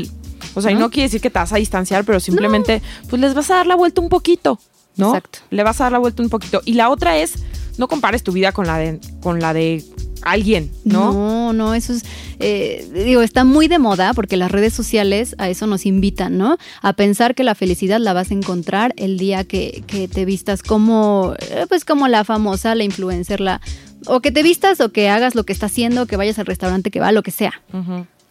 O 0.55 0.61
sea, 0.61 0.71
y 0.71 0.75
no 0.75 0.89
quiere 0.89 1.07
decir 1.07 1.21
que 1.21 1.29
te 1.29 1.39
vas 1.39 1.51
a 1.51 1.57
distanciar, 1.57 2.05
pero 2.05 2.19
simplemente, 2.19 2.81
pues 3.09 3.19
les 3.21 3.33
vas 3.33 3.49
a 3.51 3.55
dar 3.55 3.67
la 3.67 3.75
vuelta 3.75 3.99
un 3.99 4.09
poquito, 4.09 4.59
¿no? 4.95 5.09
Exacto. 5.09 5.39
Le 5.49 5.63
vas 5.63 5.81
a 5.81 5.85
dar 5.85 5.91
la 5.91 5.97
vuelta 5.97 6.21
un 6.21 6.29
poquito. 6.29 6.61
Y 6.65 6.73
la 6.73 6.89
otra 6.89 7.17
es, 7.17 7.33
no 7.77 7.87
compares 7.87 8.23
tu 8.23 8.31
vida 8.31 8.51
con 8.51 8.67
la 8.67 8.77
de, 8.77 8.99
con 9.21 9.39
la 9.39 9.53
de 9.53 9.83
alguien, 10.21 10.71
¿no? 10.83 11.13
No, 11.13 11.53
no, 11.53 11.73
eso 11.73 11.93
es, 11.93 12.03
eh, 12.39 12.87
digo, 13.05 13.21
está 13.21 13.43
muy 13.43 13.67
de 13.67 13.79
moda 13.79 14.13
porque 14.13 14.37
las 14.37 14.51
redes 14.51 14.73
sociales 14.73 15.35
a 15.37 15.49
eso 15.49 15.67
nos 15.67 15.85
invitan, 15.85 16.37
¿no? 16.37 16.57
A 16.81 16.93
pensar 16.93 17.35
que 17.35 17.43
la 17.43 17.55
felicidad 17.55 17.99
la 17.99 18.13
vas 18.13 18.31
a 18.31 18.33
encontrar 18.33 18.93
el 18.97 19.17
día 19.17 19.43
que, 19.43 19.83
que 19.87 20.07
te 20.07 20.25
vistas 20.25 20.63
como, 20.63 21.33
eh, 21.39 21.65
pues 21.67 21.85
como 21.85 22.07
la 22.07 22.23
famosa, 22.23 22.75
la 22.75 22.83
influencer, 22.83 23.41
la, 23.41 23.61
o 24.05 24.21
que 24.21 24.31
te 24.31 24.43
vistas 24.43 24.79
o 24.81 24.91
que 24.91 25.09
hagas 25.09 25.35
lo 25.35 25.43
que 25.43 25.53
está 25.53 25.67
haciendo, 25.67 26.05
que 26.05 26.17
vayas 26.17 26.39
al 26.39 26.45
restaurante 26.45 26.91
que 26.91 26.99
va, 26.99 27.11
lo 27.11 27.23
que 27.23 27.31
sea. 27.31 27.61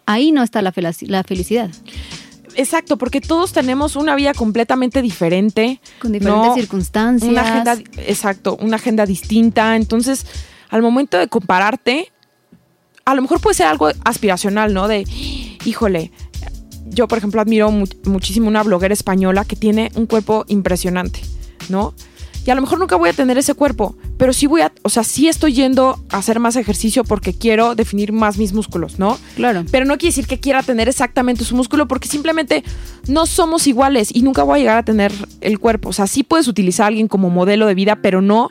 Ahí 0.07 0.33
no 0.33 0.43
está 0.43 0.63
la, 0.63 0.73
la 1.01 1.23
felicidad. 1.23 1.71
Exacto, 2.59 2.99
porque 2.99 3.21
todos 3.21 3.53
tenemos 3.53 3.95
una 3.95 4.17
vida 4.17 4.35
completamente 4.35 5.01
diferente. 5.01 5.81
Con 6.01 6.13
diferentes 6.13 6.55
circunstancias. 6.55 7.31
Una 7.31 7.43
agenda, 7.43 7.79
exacto, 7.99 8.57
una 8.61 8.77
agenda 8.77 9.07
distinta. 9.07 9.77
Entonces, 9.77 10.27
al 10.71 10.83
momento 10.83 11.19
de 11.19 11.29
compararte, 11.29 12.13
a 13.05 13.15
lo 13.15 13.23
mejor 13.23 13.41
puede 13.41 13.55
ser 13.55 13.67
algo 13.67 13.89
aspiracional, 14.05 14.75
¿no? 14.75 14.89
De, 14.89 15.05
híjole, 15.65 16.13
yo 16.91 17.09
por 17.09 17.19
ejemplo 17.19 17.41
admiro 17.41 17.71
muchísimo 18.05 18.49
una 18.49 18.63
bloguera 18.63 18.93
española 18.93 19.45
que 19.45 19.57
tiene 19.57 19.91
un 19.95 20.07
cuerpo 20.07 20.45
impresionante, 20.49 21.21
¿no? 21.69 21.95
Y 22.47 22.51
a 22.51 22.55
lo 22.55 22.63
mejor 22.63 22.79
nunca 22.79 22.97
voy 22.97 23.11
a 23.11 23.13
tener 23.13 23.37
ese 23.37 23.53
cuerpo, 23.53 23.95
pero 24.17 24.33
sí 24.33 24.47
voy 24.47 24.63
a, 24.63 24.73
o 24.83 24.89
sea, 24.89 25.05
sí 25.05 25.29
estoy 25.29 25.53
yendo 25.53 26.03
a 26.09 26.17
hacer 26.17 26.41
más 26.41 26.57
ejercicio 26.57 27.05
porque 27.05 27.35
quiero 27.35 27.75
definir 27.75 28.11
más 28.13 28.39
mis 28.39 28.55
músculos, 28.55 28.99
¿no? 28.99 29.19
Claro. 29.37 29.67
Pero 29.71 29.85
no 29.85 29.99
quiere 29.99 30.13
decir 30.13 30.27
que 30.27 30.41
quiera 30.41 30.63
tener 30.63 30.89
exactamente 30.89 31.45
su 31.45 31.55
músculo 31.55 31.87
porque 31.87 32.09
simplemente 32.09 32.65
no 33.07 33.27
somos 33.27 33.67
iguales 33.67 34.09
y 34.15 34.23
nunca 34.23 34.45
voy 34.45 34.57
a 34.57 34.59
llegar 34.61 34.79
a 34.79 34.83
tener 34.83 35.13
el 35.43 35.59
cuerpo. 35.59 35.91
O 35.91 35.93
sea, 35.93 36.07
sí 36.07 36.23
puedes 36.23 36.49
utilizar 36.49 36.85
a 36.85 36.87
alguien 36.89 37.07
como 37.07 37.29
modelo 37.29 37.67
de 37.67 37.75
vida, 37.75 37.97
pero 38.01 38.23
no 38.23 38.49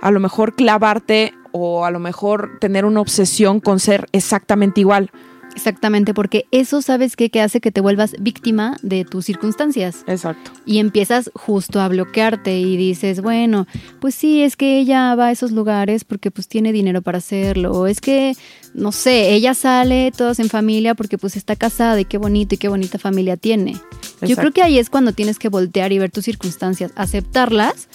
a 0.00 0.12
lo 0.12 0.20
mejor 0.20 0.54
clavarte 0.54 1.34
o 1.52 1.84
a 1.84 1.90
lo 1.90 1.98
mejor 1.98 2.58
tener 2.60 2.84
una 2.84 3.00
obsesión 3.00 3.60
con 3.60 3.78
ser 3.78 4.08
exactamente 4.12 4.80
igual. 4.80 5.10
Exactamente, 5.54 6.14
porque 6.14 6.46
eso 6.50 6.82
sabes 6.82 7.16
qué? 7.16 7.30
que 7.30 7.40
hace 7.40 7.60
que 7.60 7.70
te 7.70 7.80
vuelvas 7.80 8.14
víctima 8.18 8.78
de 8.82 9.04
tus 9.04 9.26
circunstancias. 9.26 10.04
Exacto. 10.06 10.50
Y 10.64 10.78
empiezas 10.78 11.30
justo 11.34 11.80
a 11.80 11.88
bloquearte 11.88 12.58
y 12.58 12.76
dices, 12.76 13.20
bueno, 13.20 13.66
pues 14.00 14.14
sí, 14.14 14.42
es 14.42 14.56
que 14.56 14.78
ella 14.78 15.14
va 15.14 15.26
a 15.26 15.30
esos 15.30 15.52
lugares 15.52 16.04
porque 16.04 16.30
pues 16.30 16.48
tiene 16.48 16.72
dinero 16.72 17.02
para 17.02 17.18
hacerlo. 17.18 17.72
O 17.72 17.86
es 17.86 18.00
que, 18.00 18.34
no 18.74 18.92
sé, 18.92 19.32
ella 19.34 19.54
sale 19.54 20.10
todos 20.16 20.38
en 20.38 20.48
familia 20.48 20.94
porque 20.94 21.18
pues 21.18 21.36
está 21.36 21.56
casada 21.56 22.00
y 22.00 22.04
qué 22.04 22.18
bonito 22.18 22.54
y 22.54 22.58
qué 22.58 22.68
bonita 22.68 22.98
familia 22.98 23.36
tiene. 23.36 23.76
Yo 24.22 24.36
creo 24.36 24.52
que 24.52 24.62
ahí 24.62 24.78
es 24.78 24.88
cuando 24.88 25.12
tienes 25.12 25.38
que 25.38 25.48
voltear 25.48 25.92
y 25.92 25.98
ver 25.98 26.10
tus 26.10 26.24
circunstancias, 26.24 26.92
aceptarlas 26.94 27.88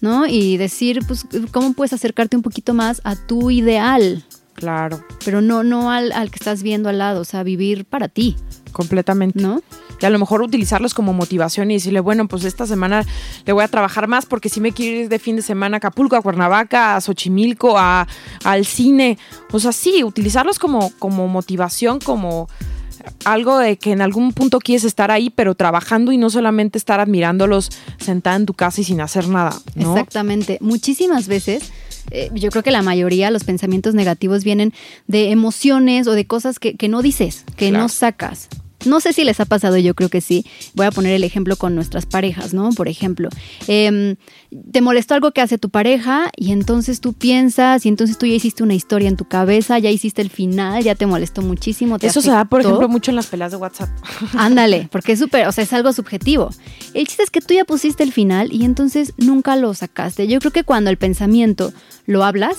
¿no? 0.00 0.26
Y 0.26 0.56
decir, 0.56 1.00
pues, 1.06 1.26
cómo 1.50 1.72
puedes 1.72 1.92
acercarte 1.92 2.36
un 2.36 2.42
poquito 2.42 2.74
más 2.74 3.00
a 3.04 3.16
tu 3.16 3.50
ideal. 3.50 4.24
Claro. 4.54 5.02
Pero 5.24 5.40
no, 5.40 5.62
no 5.62 5.90
al, 5.90 6.12
al 6.12 6.30
que 6.30 6.36
estás 6.36 6.62
viendo 6.62 6.88
al 6.88 6.98
lado, 6.98 7.20
o 7.20 7.24
sea, 7.24 7.42
vivir 7.42 7.84
para 7.84 8.08
ti. 8.08 8.36
Completamente. 8.72 9.40
¿No? 9.40 9.62
Y 10.00 10.06
a 10.06 10.10
lo 10.10 10.18
mejor 10.18 10.42
utilizarlos 10.42 10.94
como 10.94 11.12
motivación 11.12 11.70
y 11.70 11.74
decirle, 11.74 12.00
bueno, 12.00 12.26
pues 12.26 12.44
esta 12.44 12.66
semana 12.66 13.04
le 13.44 13.52
voy 13.52 13.64
a 13.64 13.68
trabajar 13.68 14.08
más 14.08 14.26
porque 14.26 14.48
si 14.48 14.60
me 14.60 14.72
quiero 14.72 15.00
ir 15.00 15.08
de 15.08 15.18
fin 15.18 15.36
de 15.36 15.42
semana 15.42 15.76
a 15.76 15.78
Acapulco, 15.78 16.16
a 16.16 16.22
Cuernavaca, 16.22 16.96
a 16.96 17.00
Xochimilco, 17.00 17.76
a, 17.76 18.06
al 18.44 18.64
cine. 18.64 19.18
O 19.52 19.60
sea, 19.60 19.72
sí, 19.72 20.02
utilizarlos 20.02 20.58
como, 20.58 20.90
como 20.98 21.28
motivación, 21.28 21.98
como 21.98 22.48
algo 23.24 23.58
de 23.58 23.76
que 23.76 23.92
en 23.92 24.02
algún 24.02 24.32
punto 24.32 24.58
quieres 24.58 24.84
estar 24.84 25.10
ahí, 25.10 25.30
pero 25.30 25.54
trabajando 25.54 26.12
y 26.12 26.16
no 26.16 26.30
solamente 26.30 26.78
estar 26.78 27.00
admirándolos 27.00 27.70
sentada 27.98 28.36
en 28.36 28.46
tu 28.46 28.54
casa 28.54 28.80
y 28.80 28.84
sin 28.84 29.00
hacer 29.00 29.28
nada. 29.28 29.54
Exactamente. 29.76 30.58
Muchísimas 30.60 31.28
veces 31.28 31.72
eh, 32.10 32.30
yo 32.34 32.50
creo 32.50 32.62
que 32.62 32.70
la 32.70 32.82
mayoría, 32.82 33.30
los 33.30 33.44
pensamientos 33.44 33.94
negativos 33.94 34.44
vienen 34.44 34.72
de 35.06 35.30
emociones 35.30 36.06
o 36.06 36.12
de 36.12 36.26
cosas 36.26 36.58
que, 36.58 36.76
no 36.88 37.02
dices, 37.02 37.44
que 37.56 37.70
no 37.70 37.88
sacas. 37.88 38.48
No 38.84 39.00
sé 39.00 39.12
si 39.12 39.24
les 39.24 39.40
ha 39.40 39.44
pasado, 39.44 39.76
yo 39.76 39.94
creo 39.94 40.08
que 40.08 40.20
sí. 40.20 40.44
Voy 40.74 40.86
a 40.86 40.90
poner 40.90 41.12
el 41.12 41.24
ejemplo 41.24 41.56
con 41.56 41.74
nuestras 41.74 42.06
parejas, 42.06 42.54
¿no? 42.54 42.70
Por 42.70 42.88
ejemplo, 42.88 43.28
em, 43.66 44.16
te 44.72 44.80
molestó 44.80 45.14
algo 45.14 45.32
que 45.32 45.40
hace 45.40 45.58
tu 45.58 45.70
pareja 45.70 46.30
y 46.36 46.52
entonces 46.52 47.00
tú 47.00 47.12
piensas 47.12 47.84
y 47.86 47.88
entonces 47.88 48.18
tú 48.18 48.26
ya 48.26 48.34
hiciste 48.34 48.62
una 48.62 48.74
historia 48.74 49.08
en 49.08 49.16
tu 49.16 49.26
cabeza, 49.26 49.78
ya 49.78 49.90
hiciste 49.90 50.22
el 50.22 50.30
final, 50.30 50.82
ya 50.82 50.94
te 50.94 51.06
molestó 51.06 51.42
muchísimo. 51.42 51.96
Eso 52.00 52.20
se 52.20 52.30
da, 52.30 52.44
por 52.44 52.60
ejemplo, 52.60 52.88
mucho 52.88 53.10
en 53.10 53.16
las 53.16 53.26
peleas 53.26 53.50
de 53.50 53.58
WhatsApp. 53.58 53.90
Ándale, 54.34 54.88
porque 54.90 55.12
es 55.12 55.18
súper, 55.18 55.46
o 55.46 55.52
sea, 55.52 55.64
es 55.64 55.72
algo 55.72 55.92
subjetivo. 55.92 56.50
El 56.94 57.06
chiste 57.06 57.22
es 57.22 57.30
que 57.30 57.40
tú 57.40 57.54
ya 57.54 57.64
pusiste 57.64 58.02
el 58.02 58.12
final 58.12 58.52
y 58.52 58.64
entonces 58.64 59.12
nunca 59.16 59.56
lo 59.56 59.74
sacaste. 59.74 60.26
Yo 60.26 60.38
creo 60.40 60.52
que 60.52 60.64
cuando 60.64 60.90
el 60.90 60.96
pensamiento 60.96 61.72
lo 62.06 62.24
hablas, 62.24 62.58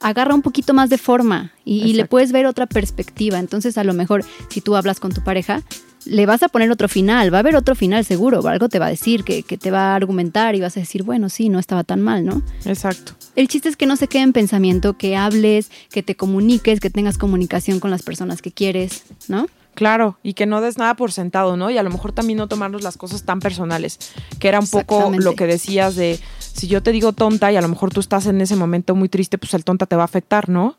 agarra 0.00 0.34
un 0.34 0.42
poquito 0.42 0.74
más 0.74 0.90
de 0.90 0.98
forma 0.98 1.52
y, 1.64 1.92
le 1.94 2.06
puedes 2.06 2.32
ver 2.32 2.46
otra 2.46 2.66
perspectiva. 2.66 3.38
Entonces, 3.38 3.78
a 3.78 3.84
lo 3.84 3.94
mejor, 3.94 4.24
si 4.48 4.60
tú 4.60 4.76
hablas 4.76 5.00
con 5.00 5.12
tu 5.12 5.22
pareja, 5.22 5.62
le 6.06 6.26
vas 6.26 6.42
a 6.42 6.48
poner 6.48 6.70
otro 6.70 6.88
final, 6.88 7.32
va 7.32 7.38
a 7.38 7.40
haber 7.40 7.56
otro 7.56 7.74
final 7.74 8.04
seguro, 8.04 8.46
algo 8.48 8.68
te 8.68 8.78
va 8.78 8.86
a 8.86 8.90
decir, 8.90 9.22
que, 9.22 9.42
que, 9.42 9.58
te 9.58 9.70
va 9.70 9.92
a 9.92 9.94
argumentar 9.94 10.54
y 10.54 10.60
vas 10.60 10.76
a 10.76 10.80
decir, 10.80 11.02
bueno, 11.02 11.28
sí, 11.28 11.48
no 11.48 11.58
estaba 11.58 11.84
tan 11.84 12.00
mal, 12.00 12.24
¿no? 12.24 12.42
Exacto. 12.64 13.12
El 13.36 13.48
chiste 13.48 13.68
es 13.68 13.76
que 13.76 13.86
no 13.86 13.96
se 13.96 14.08
quede 14.08 14.22
en 14.22 14.32
pensamiento, 14.32 14.96
que 14.96 15.16
hables, 15.16 15.70
que 15.90 16.02
te 16.02 16.16
comuniques, 16.16 16.80
que 16.80 16.90
tengas 16.90 17.18
comunicación 17.18 17.80
con 17.80 17.90
las 17.90 18.02
personas 18.02 18.40
que 18.40 18.50
quieres, 18.50 19.04
¿no? 19.28 19.46
Claro, 19.74 20.18
y 20.22 20.34
que 20.34 20.46
no 20.46 20.60
des 20.60 20.78
nada 20.78 20.94
por 20.94 21.12
sentado, 21.12 21.56
¿no? 21.56 21.70
Y 21.70 21.78
a 21.78 21.82
lo 21.82 21.90
mejor 21.90 22.12
también 22.12 22.38
no 22.38 22.48
tomarnos 22.48 22.82
las 22.82 22.96
cosas 22.96 23.22
tan 23.22 23.40
personales, 23.40 23.98
que 24.38 24.48
era 24.48 24.58
un 24.58 24.66
poco 24.66 25.12
lo 25.16 25.34
que 25.34 25.46
decías 25.46 25.94
de, 25.94 26.18
si 26.52 26.66
yo 26.66 26.82
te 26.82 26.92
digo 26.92 27.12
tonta 27.12 27.50
y 27.52 27.56
a 27.56 27.60
lo 27.60 27.68
mejor 27.68 27.92
tú 27.92 28.00
estás 28.00 28.26
en 28.26 28.40
ese 28.40 28.56
momento 28.56 28.94
muy 28.94 29.08
triste, 29.08 29.38
pues 29.38 29.54
el 29.54 29.64
tonta 29.64 29.86
te 29.86 29.96
va 29.96 30.02
a 30.02 30.04
afectar, 30.06 30.48
¿no? 30.48 30.76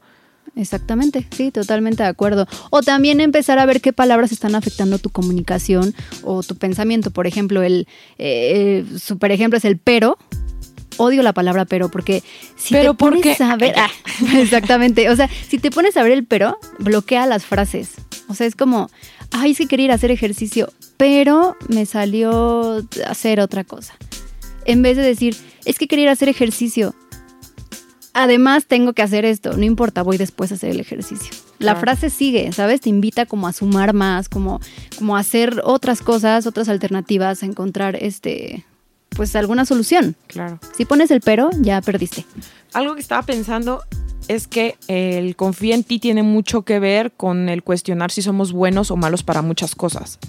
Exactamente, 0.56 1.26
sí, 1.32 1.52
totalmente 1.52 2.04
de 2.04 2.10
acuerdo. 2.10 2.48
O 2.72 2.82
también 2.82 3.22
empezar 3.22 3.58
a 3.60 3.66
ver 3.66 3.80
qué 3.80 3.94
palabras 3.94 4.32
están 4.32 4.56
afectando 4.56 5.00
tu 5.00 5.10
comunicación 5.10 5.96
o 6.24 6.44
tu 6.44 6.56
pensamiento. 6.56 7.12
Por 7.12 7.26
ejemplo, 7.26 7.62
el 7.62 7.88
eh, 8.18 8.86
super 9.00 9.32
ejemplo 9.32 9.58
es 9.58 9.66
el 9.66 9.78
pero. 9.78 10.18
Odio 10.98 11.24
la 11.24 11.34
palabra 11.34 11.64
pero 11.64 11.90
porque 11.90 12.22
si 12.58 12.76
te 12.76 12.94
pones 12.94 13.40
a 13.40 13.56
ver, 13.56 13.74
ah, 13.78 13.90
exactamente, 14.38 15.10
o 15.10 15.16
sea, 15.16 15.30
si 15.48 15.58
te 15.58 15.72
pones 15.72 15.96
a 15.96 16.04
ver 16.04 16.12
el 16.12 16.26
pero, 16.26 16.60
bloquea 16.80 17.26
las 17.26 17.46
frases. 17.46 17.94
O 18.28 18.36
sea, 18.36 18.46
es 18.46 18.56
como, 18.56 18.90
ay, 19.32 19.56
sí 19.56 19.68
quería 19.68 19.86
ir 19.86 19.92
a 19.94 19.96
hacer 19.96 20.12
ejercicio, 20.12 20.72
pero 20.98 21.56
me 21.70 21.86
salió 21.86 22.86
hacer 23.08 23.40
otra 23.40 23.64
cosa. 23.64 23.96
En 24.66 24.82
vez 24.82 24.98
de 24.98 25.04
decir, 25.04 25.36
es 25.66 25.78
que 25.78 25.88
quería 25.88 26.04
ir 26.04 26.10
a 26.10 26.14
hacer 26.14 26.30
ejercicio, 26.30 26.96
además 28.14 28.66
tengo 28.66 28.94
que 28.94 29.02
hacer 29.02 29.26
esto, 29.26 29.58
no 29.58 29.64
importa, 29.64 30.04
voy 30.04 30.18
después 30.18 30.52
a 30.52 30.56
hacer 30.56 30.72
el 30.72 30.80
ejercicio. 30.80 31.32
La 31.60 31.76
frase 31.76 32.10
sigue, 32.10 32.52
¿sabes? 32.54 32.82
Te 32.82 32.90
invita 32.90 33.26
como 33.28 33.48
a 33.48 33.54
sumar 33.54 33.94
más, 33.94 34.30
como, 34.30 34.60
como 34.98 35.16
a 35.16 35.20
hacer 35.20 35.62
otras 35.64 36.02
cosas, 36.02 36.48
otras 36.48 36.70
alternativas, 36.70 37.44
a 37.44 37.46
encontrar 37.46 37.96
este, 37.96 38.66
pues 39.10 39.36
alguna 39.36 39.66
solución. 39.66 40.16
Claro. 40.28 40.60
Si 40.76 40.86
pones 40.86 41.12
el 41.12 41.22
pero, 41.22 41.52
ya 41.60 41.80
perdiste. 41.82 42.26
Algo 42.74 42.96
que 42.96 43.02
estaba 43.02 43.22
pensando 43.22 43.84
es 44.28 44.48
que 44.48 44.76
el 44.88 45.36
confía 45.36 45.76
en 45.76 45.84
ti 45.84 46.00
tiene 46.00 46.24
mucho 46.24 46.64
que 46.64 46.80
ver 46.80 47.12
con 47.12 47.50
el 47.50 47.64
cuestionar 47.64 48.12
si 48.12 48.22
somos 48.22 48.54
buenos 48.54 48.90
o 48.90 48.98
malos 48.98 49.24
para 49.24 49.42
muchas 49.42 49.76
cosas. 49.76 50.20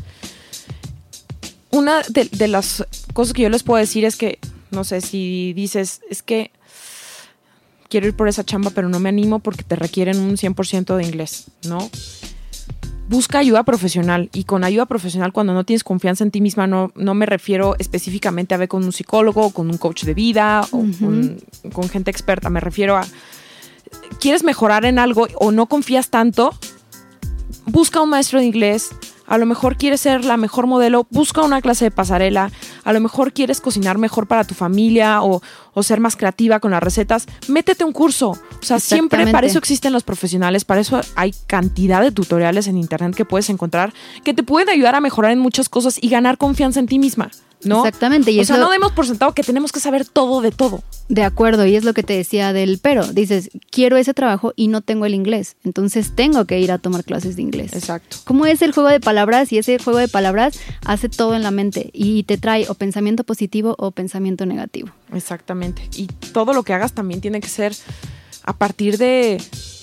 Una 1.72 2.02
de, 2.02 2.26
de 2.26 2.48
las 2.48 2.86
cosas 3.12 3.34
que 3.34 3.42
yo 3.42 3.48
les 3.48 3.64
puedo 3.64 3.78
decir 3.78 4.04
es 4.04 4.16
que, 4.16 4.38
no 4.70 4.84
sé, 4.84 5.00
si 5.00 5.52
dices, 5.54 6.00
es 6.08 6.22
que 6.22 6.52
quiero 7.92 8.06
ir 8.06 8.16
por 8.16 8.26
esa 8.26 8.42
chamba, 8.42 8.70
pero 8.70 8.88
no 8.88 9.00
me 9.00 9.10
animo 9.10 9.40
porque 9.40 9.64
te 9.64 9.76
requieren 9.76 10.18
un 10.18 10.38
100% 10.38 10.96
de 10.96 11.04
inglés, 11.04 11.48
¿no? 11.68 11.90
Busca 13.08 13.38
ayuda 13.38 13.64
profesional 13.64 14.30
y 14.32 14.44
con 14.44 14.64
ayuda 14.64 14.86
profesional 14.86 15.32
cuando 15.34 15.52
no 15.52 15.64
tienes 15.64 15.84
confianza 15.84 16.24
en 16.24 16.30
ti 16.30 16.40
misma 16.40 16.66
no, 16.66 16.90
no 16.94 17.12
me 17.12 17.26
refiero 17.26 17.76
específicamente 17.78 18.54
a 18.54 18.56
ver 18.56 18.68
con 18.68 18.82
un 18.82 18.92
psicólogo, 18.92 19.50
con 19.50 19.68
un 19.68 19.76
coach 19.76 20.04
de 20.04 20.14
vida 20.14 20.66
o 20.70 20.86
con, 20.98 21.36
con 21.74 21.90
gente 21.90 22.10
experta, 22.10 22.48
me 22.48 22.60
refiero 22.60 22.96
a 22.96 23.06
quieres 24.20 24.42
mejorar 24.42 24.86
en 24.86 24.98
algo 24.98 25.28
o 25.34 25.52
no 25.52 25.66
confías 25.66 26.08
tanto, 26.08 26.54
busca 27.66 28.00
un 28.00 28.08
maestro 28.08 28.38
de 28.38 28.46
inglés, 28.46 28.90
a 29.26 29.38
lo 29.38 29.46
mejor 29.46 29.76
quieres 29.76 30.00
ser 30.00 30.24
la 30.24 30.36
mejor 30.36 30.66
modelo, 30.66 31.06
busca 31.10 31.42
una 31.42 31.60
clase 31.60 31.86
de 31.86 31.90
pasarela, 31.90 32.50
a 32.84 32.92
lo 32.92 33.00
mejor 33.00 33.32
quieres 33.32 33.60
cocinar 33.60 33.98
mejor 33.98 34.26
para 34.26 34.44
tu 34.44 34.54
familia 34.54 35.22
o, 35.22 35.42
ser 35.82 36.00
más 36.00 36.16
creativa 36.16 36.60
con 36.60 36.70
las 36.70 36.82
recetas, 36.82 37.26
métete 37.48 37.84
un 37.84 37.92
curso. 37.92 38.30
O 38.30 38.64
sea, 38.64 38.78
siempre 38.78 39.26
para 39.32 39.46
eso 39.46 39.58
existen 39.58 39.92
los 39.92 40.02
profesionales, 40.02 40.64
para 40.64 40.80
eso 40.80 41.00
hay 41.16 41.34
cantidad 41.46 42.02
de 42.02 42.12
tutoriales 42.12 42.66
en 42.66 42.76
internet 42.76 43.14
que 43.14 43.24
puedes 43.24 43.48
encontrar 43.50 43.92
que 44.22 44.34
te 44.34 44.42
pueden 44.42 44.68
ayudar 44.68 44.94
a 44.94 45.00
mejorar 45.00 45.32
en 45.32 45.38
muchas 45.38 45.68
cosas 45.68 45.98
y 46.00 46.08
ganar 46.08 46.38
confianza 46.38 46.80
en 46.80 46.86
ti 46.86 46.98
misma. 46.98 47.30
¿No? 47.64 47.84
Exactamente. 47.84 48.30
Y 48.30 48.40
o 48.40 48.44
sea, 48.44 48.56
no 48.56 48.70
demos 48.70 48.92
por 48.92 49.06
sentado 49.06 49.32
que 49.32 49.42
tenemos 49.42 49.72
que 49.72 49.80
saber 49.80 50.06
todo 50.06 50.40
de 50.40 50.50
todo. 50.50 50.82
De 51.08 51.24
acuerdo, 51.24 51.66
y 51.66 51.76
es 51.76 51.84
lo 51.84 51.94
que 51.94 52.02
te 52.02 52.14
decía 52.14 52.52
del 52.52 52.78
pero. 52.78 53.06
Dices, 53.06 53.50
quiero 53.70 53.96
ese 53.96 54.14
trabajo 54.14 54.52
y 54.56 54.68
no 54.68 54.80
tengo 54.80 55.06
el 55.06 55.14
inglés. 55.14 55.56
Entonces 55.64 56.14
tengo 56.14 56.44
que 56.44 56.60
ir 56.60 56.72
a 56.72 56.78
tomar 56.78 57.04
clases 57.04 57.36
de 57.36 57.42
inglés. 57.42 57.72
Exacto. 57.74 58.18
¿Cómo 58.24 58.46
es 58.46 58.62
el 58.62 58.72
juego 58.72 58.88
de 58.88 59.00
palabras? 59.00 59.52
Y 59.52 59.58
ese 59.58 59.78
juego 59.78 59.98
de 59.98 60.08
palabras 60.08 60.58
hace 60.84 61.08
todo 61.08 61.34
en 61.34 61.42
la 61.42 61.50
mente 61.50 61.90
y 61.92 62.22
te 62.24 62.38
trae 62.38 62.68
o 62.68 62.74
pensamiento 62.74 63.24
positivo 63.24 63.74
o 63.78 63.90
pensamiento 63.90 64.46
negativo. 64.46 64.90
Exactamente. 65.12 65.88
Y 65.94 66.06
todo 66.06 66.52
lo 66.52 66.62
que 66.62 66.72
hagas 66.72 66.92
también 66.92 67.20
tiene 67.20 67.40
que 67.40 67.48
ser 67.48 67.74
a 68.44 68.56
partir 68.56 68.98
de, 68.98 69.40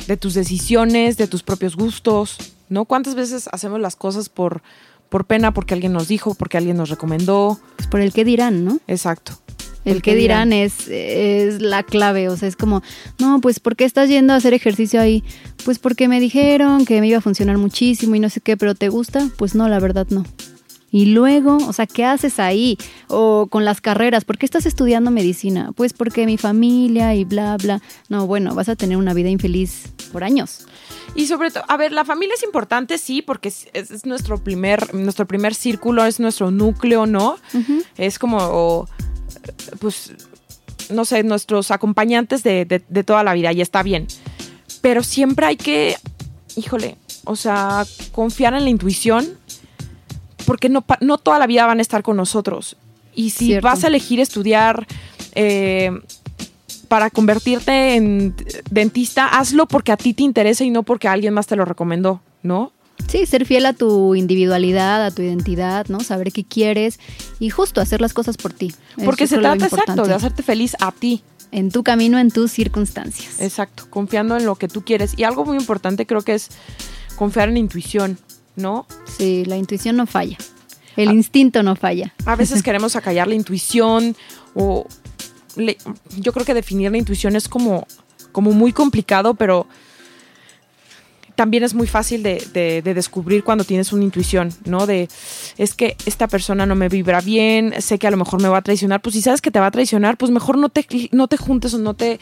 de 0.08 0.18
tus 0.18 0.34
decisiones, 0.34 1.18
de 1.18 1.28
tus 1.28 1.44
propios 1.44 1.76
gustos. 1.76 2.38
¿No? 2.70 2.86
¿Cuántas 2.86 3.16
veces 3.16 3.50
hacemos 3.52 3.80
las 3.80 3.96
cosas 3.96 4.30
por 4.30 4.62
por 5.10 5.26
pena, 5.26 5.54
porque 5.54 5.74
alguien 5.74 5.94
nos 5.94 6.08
dijo, 6.08 6.36
porque 6.36 6.58
alguien 6.58 6.78
nos 6.78 6.90
recomendó. 6.90 7.60
Es 7.78 7.88
por 7.88 8.02
el 8.02 8.14
que 8.14 8.24
dirán, 8.24 8.64
¿no? 8.64 8.80
Exacto. 8.88 9.34
El, 9.86 10.02
que 10.02 10.14
dirán, 10.14 10.54
es, 10.54 10.88
es 10.88 11.62
la 11.62 11.84
clave, 11.84 12.30
o 12.30 12.38
sea, 12.38 12.48
es 12.48 12.56
como, 12.56 12.84
no, 13.18 13.40
pues 13.42 13.60
¿por 13.60 13.76
qué 13.76 13.86
estás 13.86 14.10
yendo 14.10 14.34
a 14.34 14.36
hacer 14.36 14.54
ejercicio 14.54 15.02
ahí? 15.02 15.24
Pues 15.66 15.80
porque 15.80 16.08
me 16.08 16.20
dijeron 16.20 16.86
que 16.86 17.00
me 17.02 17.08
iba 17.08 17.18
a 17.18 17.22
funcionar 17.22 17.58
muchísimo 17.58 18.14
y 18.14 18.20
no 18.20 18.30
sé 18.30 18.42
qué, 18.42 18.58
pero 18.58 18.76
¿te 18.76 18.90
gusta? 18.90 19.30
Pues 19.38 19.56
no, 19.56 19.68
la 19.68 19.80
verdad 19.80 20.06
no. 20.10 20.26
Y 20.92 21.06
luego, 21.06 21.58
o 21.58 21.74
sea, 21.74 21.86
¿qué 21.86 22.04
haces 22.04 22.40
ahí? 22.40 22.78
O 23.08 23.48
con 23.50 23.64
las 23.64 23.80
carreras, 23.80 24.26
¿por 24.26 24.38
qué 24.38 24.46
estás 24.46 24.66
estudiando 24.66 25.12
medicina? 25.12 25.72
Pues 25.76 25.94
porque 25.94 26.26
mi 26.26 26.38
familia 26.38 27.14
y 27.16 27.26
bla, 27.26 27.58
bla. 27.58 27.82
No, 28.10 28.26
bueno, 28.26 28.56
vas 28.56 28.70
a 28.70 28.76
tener 28.76 28.98
una 28.98 29.14
vida 29.14 29.30
infeliz 29.30 29.94
por 30.12 30.24
años. 30.24 30.66
Y 31.16 31.28
sobre 31.28 31.52
todo, 31.52 31.64
a 31.68 31.78
ver, 31.78 31.92
la 31.92 32.06
familia 32.06 32.36
es 32.36 32.44
importante, 32.44 32.98
sí, 32.98 33.22
porque 33.22 33.50
es, 33.50 34.06
nuestro 34.06 34.38
primer, 34.38 34.94
nuestro 34.94 35.28
primer 35.28 35.56
círculo, 35.56 36.06
es 36.06 36.20
nuestro 36.20 36.52
núcleo, 36.52 37.06
¿no? 37.06 37.38
Es 37.98 38.20
como, 38.20 38.88
pues, 39.80 40.14
no 40.90 41.06
sé, 41.06 41.24
nuestros 41.24 41.72
acompañantes 41.72 42.44
de, 42.44 42.66
de, 42.66 43.04
toda 43.04 43.24
la 43.24 43.34
vida, 43.34 43.52
y 43.52 43.62
está 43.62 43.84
bien. 43.84 44.08
Pero 44.82 45.04
siempre 45.04 45.46
hay 45.46 45.58
que, 45.58 45.98
híjole, 46.56 46.98
o 47.26 47.36
sea, 47.36 47.86
confiar 48.12 48.54
en 48.54 48.64
la 48.64 48.70
intuición, 48.70 49.28
porque 50.46 50.70
no, 50.70 50.86
no 51.02 51.18
toda 51.18 51.40
la 51.40 51.48
vida 51.48 51.66
van 51.66 51.80
a 51.80 51.82
estar 51.82 52.02
con 52.02 52.18
nosotros. 52.18 52.78
Y 53.14 53.32
si 53.32 53.60
vas 53.60 53.84
a 53.84 53.88
elegir 53.88 54.20
estudiar 54.20 54.88
eh, 55.36 55.92
para 56.90 57.10
convertirte 57.10 57.96
en 57.96 58.36
dentista, 58.70 59.28
hazlo 59.28 59.68
porque 59.68 59.94
a 59.94 59.98
ti 59.98 60.14
te 60.14 60.24
interesa 60.24 60.66
y 60.66 60.72
no 60.72 60.84
porque 60.84 61.08
alguien 61.08 61.34
más 61.34 61.48
te 61.48 61.56
lo 61.56 61.64
recomendó, 61.64 62.22
¿no? 62.44 62.74
Sí, 63.08 63.26
ser 63.26 63.46
fiel 63.46 63.66
a 63.66 63.74
tu 63.74 64.16
individualidad, 64.16 65.06
a 65.06 65.12
tu 65.12 65.22
identidad, 65.22 65.88
¿no? 65.88 66.02
Saber 66.02 66.32
qué 66.32 66.44
quieres 66.44 67.00
y 67.40 67.50
justo 67.50 67.80
hacer 67.80 68.02
las 68.02 68.14
cosas 68.14 68.38
por 68.38 68.52
ti. 68.52 68.74
Porque 69.06 69.28
se 69.28 69.38
trata 69.38 69.66
exacto 69.66 70.04
de 70.04 70.14
hacerte 70.14 70.44
feliz 70.44 70.76
a 70.82 70.92
ti. 70.92 71.24
En 71.52 71.72
tu 71.72 71.82
camino, 71.82 72.20
en 72.20 72.30
tus 72.30 72.52
circunstancias. 72.52 73.42
Exacto, 73.42 73.88
confiando 73.90 74.38
en 74.38 74.46
lo 74.46 74.56
que 74.56 74.68
tú 74.68 74.84
quieres. 74.84 75.18
Y 75.18 75.24
algo 75.24 75.46
muy 75.46 75.58
importante 75.58 76.06
creo 76.06 76.22
que 76.22 76.36
es 76.36 76.50
confiar 77.16 77.48
en 77.48 77.56
la 77.56 77.60
intuición, 77.60 78.20
¿no? 78.56 78.86
Sí, 79.18 79.46
la 79.46 79.58
intuición 79.58 79.96
no 79.96 80.06
falla. 80.06 80.38
El 80.96 81.12
instinto 81.12 81.64
no 81.64 81.76
falla. 81.76 82.14
A 82.26 82.36
veces 82.36 82.62
queremos 82.64 82.96
acallar 82.96 83.28
la 83.28 83.34
intuición 83.34 84.16
o, 84.54 84.86
yo 86.18 86.34
creo 86.34 86.46
que 86.46 86.54
definir 86.54 86.92
la 86.92 86.98
intuición 86.98 87.36
es 87.36 87.48
como, 87.48 87.86
como 88.32 88.52
muy 88.52 88.74
complicado, 88.74 89.34
pero 89.34 89.68
también 91.40 91.64
es 91.64 91.74
muy 91.74 91.88
fácil 91.88 92.22
de, 92.22 92.82
descubrir 92.84 93.46
cuando 93.46 93.64
tienes 93.64 93.94
una 93.94 94.04
intuición, 94.04 94.52
¿no? 94.66 94.86
De, 94.86 95.08
es 95.58 95.74
que 95.74 95.96
esta 96.06 96.28
persona 96.28 96.66
no 96.66 96.76
me 96.76 96.90
vibra 96.90 97.22
bien, 97.22 97.74
sé 97.80 97.98
que 97.98 98.08
a 98.08 98.12
lo 98.12 98.18
mejor 98.18 98.42
me 98.42 98.50
va 98.50 98.58
a 98.58 98.62
traicionar, 98.62 99.02
pues 99.02 99.16
si 99.16 99.22
sabes 99.22 99.40
que 99.40 99.50
te 99.50 99.58
va 99.58 99.68
a 99.68 99.72
traicionar, 99.72 100.18
pues 100.18 100.32
mejor 100.32 100.58
no 100.58 100.68
te, 100.68 100.86
no 101.14 101.30
te 101.30 101.38
juntes 101.38 101.74
o 101.74 101.78
no 101.78 101.94
te, 101.94 102.20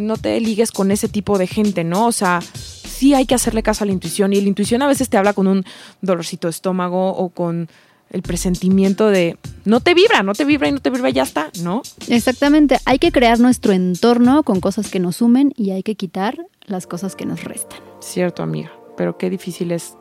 no 0.00 0.16
te 0.16 0.40
ligues 0.40 0.72
con 0.72 0.90
ese 0.90 1.08
tipo 1.10 1.36
de 1.36 1.46
gente, 1.46 1.84
¿no? 1.84 2.06
O 2.06 2.12
sea, 2.12 2.40
sí 2.40 3.12
hay 3.12 3.26
que 3.26 3.34
hacerle 3.34 3.62
caso 3.62 3.84
a 3.84 3.86
la 3.86 3.92
intuición 3.92 4.32
y 4.32 4.40
la 4.40 4.48
intuición 4.48 4.80
a 4.80 4.86
veces 4.86 5.10
te 5.10 5.18
habla 5.18 5.34
con 5.34 5.46
un 5.46 5.66
dolorcito 6.00 6.46
de 6.48 6.52
estómago 6.52 7.10
o 7.10 7.28
con 7.28 7.68
el 8.14 8.22
presentimiento 8.22 9.08
de 9.08 9.36
no 9.64 9.80
te 9.80 9.92
vibra, 9.92 10.22
no 10.22 10.34
te 10.34 10.44
vibra 10.44 10.68
y 10.68 10.72
no 10.72 10.78
te 10.78 10.88
vibra 10.88 11.10
y 11.10 11.14
ya 11.14 11.24
está, 11.24 11.50
¿no? 11.62 11.82
Exactamente, 12.06 12.78
hay 12.84 13.00
que 13.00 13.10
crear 13.10 13.40
nuestro 13.40 13.72
entorno 13.72 14.44
con 14.44 14.60
cosas 14.60 14.88
que 14.88 15.00
nos 15.00 15.16
sumen 15.16 15.52
y 15.56 15.72
hay 15.72 15.82
que 15.82 15.96
quitar 15.96 16.38
las 16.64 16.86
cosas 16.86 17.16
que 17.16 17.26
nos 17.26 17.42
restan. 17.42 17.80
Cierto, 17.98 18.44
amiga, 18.44 18.72
pero 18.96 19.18
qué 19.18 19.30
difícil 19.30 19.72
es 19.72 19.96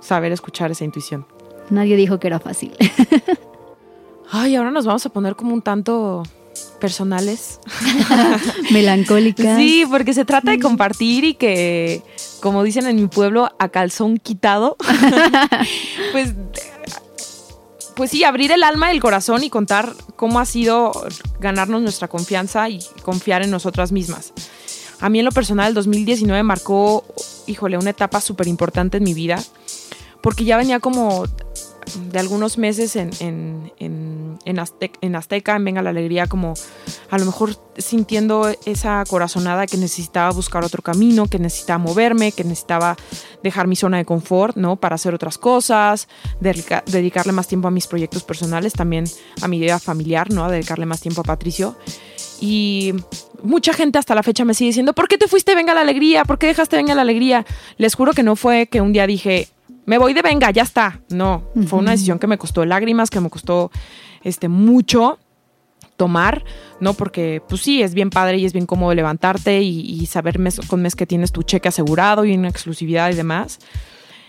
saber 0.00 0.30
escuchar 0.30 0.70
esa 0.70 0.84
intuición. 0.84 1.26
Nadie 1.68 1.96
dijo 1.96 2.20
que 2.20 2.28
era 2.28 2.38
fácil. 2.38 2.72
Ay, 4.30 4.54
ahora 4.54 4.70
nos 4.70 4.86
vamos 4.86 5.04
a 5.04 5.08
poner 5.08 5.34
como 5.34 5.52
un 5.52 5.62
tanto 5.62 6.22
personales. 6.80 7.58
Melancólicas. 8.70 9.58
Sí, 9.58 9.84
porque 9.90 10.14
se 10.14 10.24
trata 10.24 10.52
de 10.52 10.60
compartir 10.60 11.24
y 11.24 11.34
que, 11.34 12.02
como 12.40 12.62
dicen 12.62 12.86
en 12.86 12.96
mi 12.96 13.08
pueblo, 13.08 13.50
a 13.58 13.68
calzón 13.70 14.18
quitado, 14.18 14.76
pues 16.12 16.34
pues 17.96 18.10
sí, 18.10 18.24
abrir 18.24 18.52
el 18.52 18.62
alma 18.62 18.92
y 18.92 18.94
el 18.94 19.02
corazón 19.02 19.42
y 19.42 19.48
contar 19.48 19.94
cómo 20.16 20.38
ha 20.38 20.44
sido 20.44 20.92
ganarnos 21.40 21.80
nuestra 21.80 22.08
confianza 22.08 22.68
y 22.68 22.78
confiar 23.02 23.42
en 23.42 23.50
nosotras 23.50 23.90
mismas. 23.90 24.34
A 25.00 25.08
mí 25.08 25.18
en 25.18 25.24
lo 25.24 25.32
personal 25.32 25.68
el 25.68 25.74
2019 25.74 26.42
marcó, 26.42 27.04
híjole, 27.46 27.78
una 27.78 27.90
etapa 27.90 28.20
súper 28.20 28.48
importante 28.48 28.98
en 28.98 29.04
mi 29.04 29.14
vida, 29.14 29.42
porque 30.20 30.44
ya 30.44 30.58
venía 30.58 30.78
como 30.78 31.24
de 32.10 32.18
algunos 32.18 32.58
meses 32.58 32.96
en, 32.96 33.10
en, 33.20 33.72
en, 33.78 34.38
en, 34.44 34.58
Azteca, 35.16 35.56
en 35.56 35.64
Venga 35.64 35.82
la 35.82 35.90
Alegría, 35.90 36.26
como 36.26 36.54
a 37.10 37.18
lo 37.18 37.24
mejor 37.24 37.56
sintiendo 37.78 38.48
esa 38.64 39.04
corazonada 39.08 39.66
que 39.66 39.76
necesitaba 39.76 40.30
buscar 40.30 40.64
otro 40.64 40.82
camino, 40.82 41.26
que 41.26 41.38
necesitaba 41.38 41.78
moverme, 41.78 42.32
que 42.32 42.44
necesitaba 42.44 42.96
dejar 43.42 43.66
mi 43.66 43.76
zona 43.76 43.98
de 43.98 44.04
confort, 44.04 44.56
¿no? 44.56 44.76
Para 44.76 44.96
hacer 44.96 45.14
otras 45.14 45.38
cosas, 45.38 46.08
dedicarle 46.40 47.32
más 47.32 47.48
tiempo 47.48 47.68
a 47.68 47.70
mis 47.70 47.86
proyectos 47.86 48.24
personales, 48.24 48.72
también 48.72 49.04
a 49.42 49.48
mi 49.48 49.58
vida 49.60 49.78
familiar, 49.78 50.30
¿no? 50.32 50.50
Dedicarle 50.50 50.86
más 50.86 51.00
tiempo 51.00 51.20
a 51.20 51.24
Patricio. 51.24 51.76
Y 52.40 52.92
mucha 53.42 53.72
gente 53.72 53.98
hasta 53.98 54.14
la 54.14 54.22
fecha 54.22 54.44
me 54.44 54.54
sigue 54.54 54.68
diciendo, 54.68 54.92
¿por 54.92 55.08
qué 55.08 55.18
te 55.18 55.28
fuiste 55.28 55.54
Venga 55.54 55.74
la 55.74 55.80
Alegría? 55.80 56.24
¿Por 56.24 56.38
qué 56.38 56.46
dejaste 56.48 56.76
Venga 56.76 56.94
la 56.94 57.02
Alegría? 57.02 57.46
Les 57.78 57.94
juro 57.94 58.12
que 58.12 58.22
no 58.22 58.36
fue 58.36 58.66
que 58.66 58.80
un 58.80 58.92
día 58.92 59.06
dije, 59.06 59.48
me 59.86 59.98
voy 59.98 60.12
de 60.12 60.22
venga, 60.22 60.50
ya 60.50 60.62
está. 60.62 61.00
No, 61.08 61.44
fue 61.68 61.78
una 61.78 61.92
decisión 61.92 62.18
que 62.18 62.26
me 62.26 62.38
costó 62.38 62.64
lágrimas, 62.64 63.08
que 63.08 63.20
me 63.20 63.30
costó 63.30 63.70
este, 64.22 64.48
mucho 64.48 65.18
tomar, 65.96 66.44
¿no? 66.80 66.94
Porque, 66.94 67.40
pues 67.48 67.62
sí, 67.62 67.82
es 67.82 67.94
bien 67.94 68.10
padre 68.10 68.38
y 68.38 68.44
es 68.44 68.52
bien 68.52 68.66
cómodo 68.66 68.94
levantarte 68.94 69.62
y, 69.62 70.04
saber 70.06 70.38
mes 70.38 70.60
con 70.66 70.82
mes 70.82 70.94
que 70.94 71.06
tienes 71.06 71.32
tu 71.32 71.42
cheque 71.42 71.68
asegurado 71.68 72.24
y 72.24 72.34
una 72.34 72.48
exclusividad 72.48 73.10
y 73.10 73.14
demás. 73.14 73.58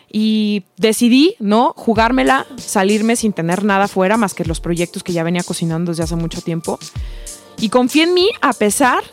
Y 0.09 0.63
decidí, 0.77 1.35
¿no? 1.39 1.73
Jugármela, 1.75 2.45
salirme 2.57 3.15
sin 3.15 3.33
tener 3.33 3.65
nada 3.65 3.87
fuera 3.87 4.15
más 4.15 4.33
que 4.33 4.45
los 4.45 4.61
proyectos 4.61 5.03
que 5.03 5.11
ya 5.11 5.23
venía 5.23 5.43
cocinando 5.43 5.91
desde 5.91 6.03
hace 6.03 6.15
mucho 6.15 6.41
tiempo. 6.41 6.79
Y 7.59 7.69
confié 7.69 8.03
en 8.03 8.13
mí 8.13 8.29
a 8.41 8.53
pesar 8.53 9.03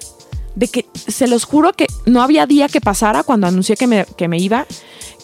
de 0.54 0.68
que, 0.68 0.86
se 0.94 1.26
los 1.26 1.44
juro 1.44 1.72
que 1.72 1.86
no 2.06 2.22
había 2.22 2.46
día 2.46 2.68
que 2.68 2.80
pasara 2.80 3.22
cuando 3.22 3.46
anuncié 3.46 3.76
que 3.76 3.86
me, 3.86 4.04
que 4.16 4.28
me 4.28 4.38
iba 4.38 4.66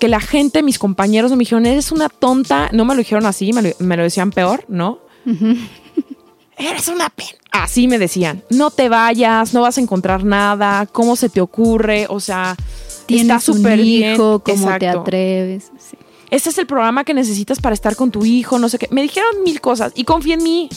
que 0.01 0.09
la 0.09 0.19
gente, 0.19 0.63
mis 0.65 0.79
compañeros 0.79 1.31
me 1.33 1.39
dijeron, 1.39 1.67
eres 1.67 1.93
una 1.93 2.09
tonta. 2.09 2.71
No 2.73 2.85
me 2.85 2.95
lo 2.95 2.99
dijeron 2.99 3.27
así, 3.27 3.53
me 3.53 3.97
lo, 3.97 4.03
decían 4.03 4.33
peor, 4.33 4.65
¿no? 4.67 4.99
Eres 6.57 6.89
una 6.89 7.11
pena. 7.11 7.39
Así 7.53 7.87
me 7.87 7.99
decían, 7.99 8.43
no 8.49 8.71
te 8.71 8.89
vayas, 8.89 9.55
no 9.55 9.61
vas 9.61 9.77
a 9.77 9.81
encontrar 9.81 10.25
nada, 10.25 10.87
¿cómo 10.87 11.17
se 11.17 11.29
te 11.29 11.41
ocurre? 11.41 12.07
O 12.09 12.19
sea, 12.19 12.57
está 13.09 13.41
súper 13.41 13.79
bien. 13.79 14.17
¿Cómo 14.17 14.79
te 14.79 14.89
atreves? 14.89 15.71
Este 16.31 16.49
es 16.49 16.59
el 16.59 16.67
programa 16.67 17.05
que 17.05 17.13
necesitas 17.13 17.61
para 17.61 17.75
estar 17.75 17.95
con 17.95 18.11
tu 18.11 18.25
hijo, 18.25 18.59
no 18.59 18.69
sé 18.69 18.79
qué. 18.79 18.89
Me 18.91 19.03
dijeron 19.03 19.43
mil 19.45 19.61
cosas 19.61 19.93
y 19.95 20.05
confié 20.05 20.35
en 20.35 20.43
mí. 20.43 20.69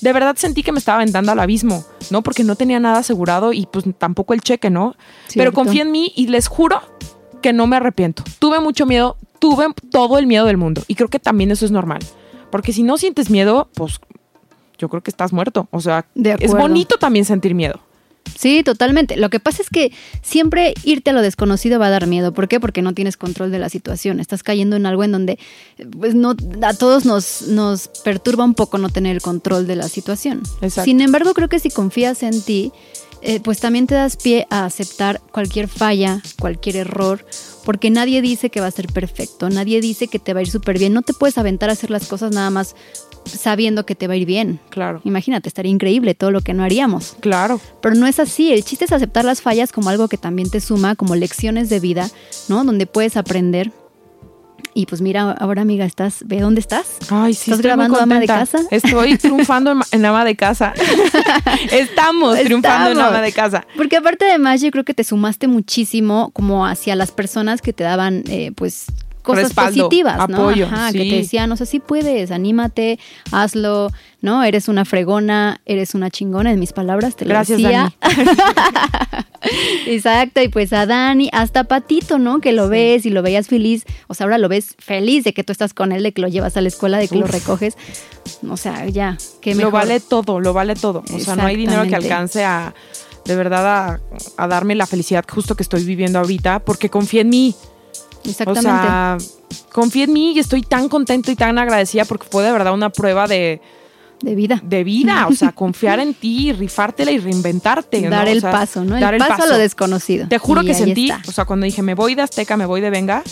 De 0.00 0.12
verdad 0.12 0.36
sentí 0.36 0.62
que 0.62 0.72
me 0.72 0.78
estaba 0.78 0.96
aventando 0.96 1.32
al 1.32 1.38
abismo, 1.38 1.84
¿no? 2.10 2.22
Porque 2.22 2.44
no 2.44 2.56
tenía 2.56 2.80
nada 2.80 2.98
asegurado 2.98 3.52
y 3.52 3.66
pues 3.66 3.84
tampoco 3.98 4.34
el 4.34 4.40
cheque, 4.40 4.70
¿no? 4.70 4.94
Pero 5.34 5.52
confié 5.52 5.82
en 5.82 5.92
mí 5.92 6.12
y 6.16 6.28
les 6.28 6.48
juro 6.48 6.80
que 7.42 7.52
no 7.52 7.66
me 7.66 7.76
arrepiento. 7.76 8.22
Tuve 8.38 8.60
mucho 8.60 8.86
miedo, 8.86 9.16
tuve 9.38 9.66
todo 9.90 10.18
el 10.18 10.26
miedo 10.26 10.46
del 10.46 10.56
mundo 10.56 10.82
y 10.88 10.94
creo 10.94 11.08
que 11.08 11.18
también 11.18 11.50
eso 11.50 11.64
es 11.64 11.70
normal. 11.70 12.00
Porque 12.50 12.72
si 12.72 12.82
no 12.82 12.98
sientes 12.98 13.30
miedo, 13.30 13.68
pues 13.74 14.00
yo 14.78 14.88
creo 14.88 15.02
que 15.02 15.10
estás 15.10 15.32
muerto. 15.32 15.68
O 15.70 15.80
sea, 15.80 16.06
es 16.14 16.52
bonito 16.52 16.96
también 16.96 17.24
sentir 17.24 17.54
miedo. 17.54 17.80
Sí, 18.38 18.62
totalmente. 18.62 19.16
Lo 19.16 19.30
que 19.30 19.40
pasa 19.40 19.62
es 19.62 19.70
que 19.70 19.92
siempre 20.22 20.74
irte 20.84 21.10
a 21.10 21.12
lo 21.12 21.22
desconocido 21.22 21.78
va 21.78 21.86
a 21.86 21.90
dar 21.90 22.06
miedo. 22.06 22.32
¿Por 22.32 22.48
qué? 22.48 22.60
Porque 22.60 22.82
no 22.82 22.94
tienes 22.94 23.16
control 23.16 23.50
de 23.50 23.58
la 23.58 23.68
situación. 23.68 24.20
Estás 24.20 24.42
cayendo 24.42 24.76
en 24.76 24.86
algo 24.86 25.04
en 25.04 25.12
donde 25.12 25.38
pues, 25.98 26.14
no, 26.14 26.34
a 26.62 26.74
todos 26.74 27.04
nos, 27.04 27.42
nos 27.42 27.88
perturba 28.04 28.44
un 28.44 28.54
poco 28.54 28.78
no 28.78 28.88
tener 28.88 29.16
el 29.16 29.22
control 29.22 29.66
de 29.66 29.76
la 29.76 29.88
situación. 29.88 30.42
Sin 30.84 31.00
embargo, 31.00 31.34
creo 31.34 31.48
que 31.48 31.58
si 31.58 31.70
confías 31.70 32.22
en 32.22 32.40
ti, 32.42 32.72
eh, 33.22 33.38
pues 33.40 33.60
también 33.60 33.86
te 33.86 33.94
das 33.94 34.16
pie 34.16 34.46
a 34.48 34.64
aceptar 34.64 35.20
cualquier 35.30 35.68
falla, 35.68 36.22
cualquier 36.38 36.76
error, 36.76 37.24
porque 37.66 37.90
nadie 37.90 38.22
dice 38.22 38.48
que 38.48 38.60
va 38.60 38.66
a 38.66 38.70
ser 38.70 38.86
perfecto, 38.86 39.50
nadie 39.50 39.82
dice 39.82 40.08
que 40.08 40.18
te 40.18 40.32
va 40.32 40.40
a 40.40 40.42
ir 40.42 40.50
súper 40.50 40.78
bien, 40.78 40.94
no 40.94 41.02
te 41.02 41.12
puedes 41.12 41.36
aventar 41.36 41.68
a 41.68 41.74
hacer 41.74 41.90
las 41.90 42.06
cosas 42.06 42.32
nada 42.32 42.48
más 42.48 42.74
sabiendo 43.24 43.86
que 43.86 43.94
te 43.94 44.06
va 44.06 44.14
a 44.14 44.16
ir 44.16 44.26
bien. 44.26 44.60
Claro. 44.70 45.00
Imagínate, 45.04 45.48
estaría 45.48 45.70
increíble 45.70 46.14
todo 46.14 46.30
lo 46.30 46.40
que 46.40 46.54
no 46.54 46.62
haríamos. 46.62 47.16
Claro. 47.20 47.60
Pero 47.80 47.94
no 47.94 48.06
es 48.06 48.18
así, 48.18 48.52
el 48.52 48.64
chiste 48.64 48.84
es 48.84 48.92
aceptar 48.92 49.24
las 49.24 49.42
fallas 49.42 49.72
como 49.72 49.90
algo 49.90 50.08
que 50.08 50.16
también 50.16 50.50
te 50.50 50.60
suma, 50.60 50.96
como 50.96 51.14
lecciones 51.14 51.68
de 51.68 51.80
vida, 51.80 52.10
¿no? 52.48 52.64
Donde 52.64 52.86
puedes 52.86 53.16
aprender 53.16 53.72
y 54.72 54.86
pues 54.86 55.00
mira, 55.00 55.32
ahora 55.32 55.62
amiga, 55.62 55.84
estás, 55.84 56.22
ve 56.26 56.40
dónde 56.40 56.60
estás. 56.60 56.98
Ay, 57.10 57.34
sí, 57.34 57.50
¿Estás 57.50 57.62
grabando 57.62 57.98
ama 58.00 58.20
de 58.20 58.26
casa? 58.26 58.60
Estoy 58.70 59.18
triunfando 59.18 59.74
en 59.90 60.04
ama 60.04 60.24
de 60.24 60.36
casa. 60.36 60.74
Estamos, 61.72 62.38
triunfando 62.38 62.90
en 62.90 63.00
ama 63.00 63.20
de 63.20 63.32
casa. 63.32 63.66
Porque 63.76 63.96
aparte 63.96 64.26
además 64.26 64.60
yo 64.60 64.70
creo 64.70 64.84
que 64.84 64.94
te 64.94 65.04
sumaste 65.04 65.48
muchísimo 65.48 66.30
como 66.32 66.66
hacia 66.66 66.94
las 66.94 67.10
personas 67.10 67.62
que 67.62 67.72
te 67.72 67.84
daban 67.84 68.22
eh, 68.28 68.52
pues 68.54 68.86
cosas 69.22 69.52
positivas, 69.52 70.28
¿no? 70.28 70.48
Apoyo, 70.48 70.68
que 70.92 70.98
te 70.98 71.16
decían, 71.16 71.50
o 71.52 71.56
sea, 71.56 71.66
sí 71.66 71.80
puedes, 71.80 72.30
anímate, 72.30 72.98
hazlo, 73.30 73.90
¿no? 74.20 74.42
Eres 74.42 74.68
una 74.68 74.84
fregona, 74.84 75.60
eres 75.66 75.94
una 75.94 76.10
chingona, 76.10 76.52
en 76.52 76.58
mis 76.58 76.72
palabras 76.72 77.16
te 77.16 77.24
lo 77.24 77.30
Gracias, 77.30 77.60
decía. 77.60 77.92
Exacto, 79.86 80.42
y 80.42 80.48
pues 80.48 80.72
a 80.72 80.86
Dani, 80.86 81.30
hasta 81.32 81.64
Patito, 81.64 82.18
¿no? 82.18 82.40
Que 82.40 82.52
lo 82.52 82.68
ves 82.68 83.06
y 83.06 83.10
lo 83.10 83.22
veías 83.22 83.48
feliz, 83.48 83.84
o 84.06 84.14
sea, 84.14 84.24
ahora 84.24 84.38
lo 84.38 84.48
ves 84.48 84.76
feliz 84.78 85.24
de 85.24 85.32
que 85.32 85.44
tú 85.44 85.52
estás 85.52 85.74
con 85.74 85.92
él, 85.92 86.02
de 86.02 86.12
que 86.12 86.20
lo 86.20 86.28
llevas 86.28 86.56
a 86.56 86.60
la 86.60 86.68
escuela, 86.68 86.98
de 86.98 87.08
que 87.08 87.16
lo 87.16 87.26
recoges. 87.26 87.76
O 88.48 88.56
sea, 88.56 88.86
ya, 88.88 89.16
que 89.40 89.54
Lo 89.54 89.70
vale 89.70 90.00
todo, 90.00 90.40
lo 90.40 90.52
vale 90.52 90.74
todo. 90.74 91.02
O 91.12 91.18
sea, 91.18 91.36
no 91.36 91.44
hay 91.44 91.56
dinero 91.56 91.84
que 91.84 91.96
alcance 91.96 92.44
a 92.44 92.74
de 93.24 93.36
verdad 93.36 93.66
a, 93.66 94.00
a 94.36 94.48
darme 94.48 94.74
la 94.74 94.86
felicidad 94.86 95.24
justo 95.28 95.54
que 95.54 95.62
estoy 95.62 95.84
viviendo 95.84 96.18
ahorita, 96.18 96.60
porque 96.60 96.88
confía 96.90 97.20
en 97.20 97.28
mí. 97.28 97.54
Exactamente. 98.24 98.60
O 98.60 98.62
sea, 98.62 99.18
confía 99.72 100.04
en 100.04 100.12
mí 100.12 100.32
y 100.32 100.38
estoy 100.38 100.62
tan 100.62 100.88
contento 100.88 101.30
y 101.30 101.36
tan 101.36 101.58
agradecida 101.58 102.04
porque 102.04 102.26
fue 102.30 102.44
de 102.44 102.52
verdad 102.52 102.72
una 102.74 102.90
prueba 102.90 103.26
de... 103.26 103.60
De 104.22 104.34
vida. 104.34 104.60
De 104.62 104.84
vida, 104.84 105.26
o 105.28 105.32
sea, 105.32 105.52
confiar 105.54 105.98
en 105.98 106.12
ti, 106.12 106.52
rifártela 106.52 107.10
y 107.10 107.18
reinventarte. 107.18 108.08
Dar 108.10 108.28
el 108.28 108.42
paso, 108.42 108.84
¿no? 108.84 109.00
Dar 109.00 109.14
el, 109.14 109.20
paso, 109.20 109.44
a 109.44 109.46
lo 109.46 109.56
desconocido. 109.56 110.28
Te 110.28 110.36
juro 110.36 110.62
que 110.62 110.74
sentí, 110.74 111.10
o 111.26 111.32
sea, 111.32 111.46
cuando 111.46 111.64
dije 111.64 111.80
me 111.82 111.94
voy 111.94 112.14
de 112.14 112.22
Azteca, 112.22 112.58
me 112.58 112.66
voy 112.66 112.82
de 112.82 112.90
Venga, 112.90 113.22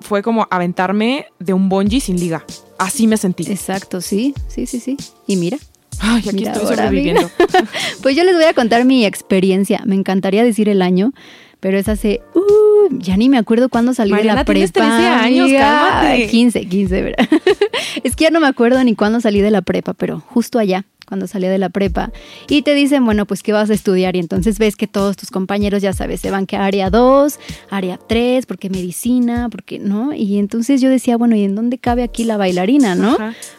fue 0.00 0.22
como 0.22 0.46
aventarme 0.50 1.26
de 1.38 1.52
un 1.52 1.68
bungee 1.68 2.00
sin 2.00 2.18
liga. 2.18 2.44
Así 2.78 3.06
me 3.06 3.16
sentí. 3.16 3.50
Exacto, 3.50 4.00
sí, 4.00 4.34
sí, 4.48 4.66
sí, 4.66 4.80
sí. 4.80 4.96
Y 5.26 5.36
mira. 5.36 5.58
Ay, 6.00 6.24
aquí 6.28 6.44
estoy 6.44 6.66
sobreviviendo. 6.66 7.28
pues 8.02 8.14
yo 8.14 8.22
les 8.22 8.36
voy 8.36 8.44
a 8.44 8.54
contar 8.54 8.84
mi 8.84 9.04
experiencia. 9.04 9.82
Me 9.84 9.96
encantaría 9.96 10.44
decir 10.44 10.68
el 10.68 10.80
año, 10.80 11.12
pero 11.60 11.76
es 11.78 11.88
hace, 11.88 12.20
uh, 12.34 12.40
ya 12.90 13.16
ni 13.16 13.28
me 13.28 13.38
acuerdo 13.38 13.68
cuándo 13.68 13.94
salí 13.94 14.14
de 14.14 14.24
la 14.24 14.44
prepa. 14.44 14.72
13 14.72 14.80
años, 14.80 15.50
cálmate. 15.52 16.26
15, 16.28 16.66
15, 16.66 17.02
¿verdad? 17.02 17.28
es 18.02 18.16
que 18.16 18.24
ya 18.24 18.30
no 18.30 18.40
me 18.40 18.46
acuerdo 18.46 18.82
ni 18.84 18.94
cuándo 18.94 19.20
salí 19.20 19.40
de 19.40 19.50
la 19.50 19.62
prepa, 19.62 19.94
pero 19.94 20.20
justo 20.20 20.58
allá, 20.58 20.84
cuando 21.08 21.26
salía 21.26 21.50
de 21.50 21.58
la 21.58 21.70
prepa. 21.70 22.12
Y 22.48 22.62
te 22.62 22.74
dicen, 22.74 23.04
bueno, 23.04 23.26
pues 23.26 23.42
¿qué 23.42 23.52
vas 23.52 23.70
a 23.70 23.74
estudiar? 23.74 24.14
Y 24.14 24.18
entonces 24.18 24.58
ves 24.58 24.76
que 24.76 24.86
todos 24.86 25.16
tus 25.16 25.30
compañeros, 25.30 25.82
ya 25.82 25.92
sabes, 25.92 26.20
se 26.20 26.30
van 26.30 26.46
que 26.46 26.56
área 26.56 26.90
2, 26.90 27.38
área 27.70 27.98
3, 27.98 28.46
porque 28.46 28.68
medicina, 28.68 29.48
porque, 29.50 29.78
¿no? 29.78 30.12
Y 30.12 30.38
entonces 30.38 30.80
yo 30.80 30.90
decía, 30.90 31.16
bueno, 31.16 31.34
¿y 31.34 31.44
en 31.44 31.54
dónde 31.54 31.78
cabe 31.78 32.02
aquí 32.02 32.24
la 32.24 32.36
bailarina, 32.36 32.94
no? 32.94 33.16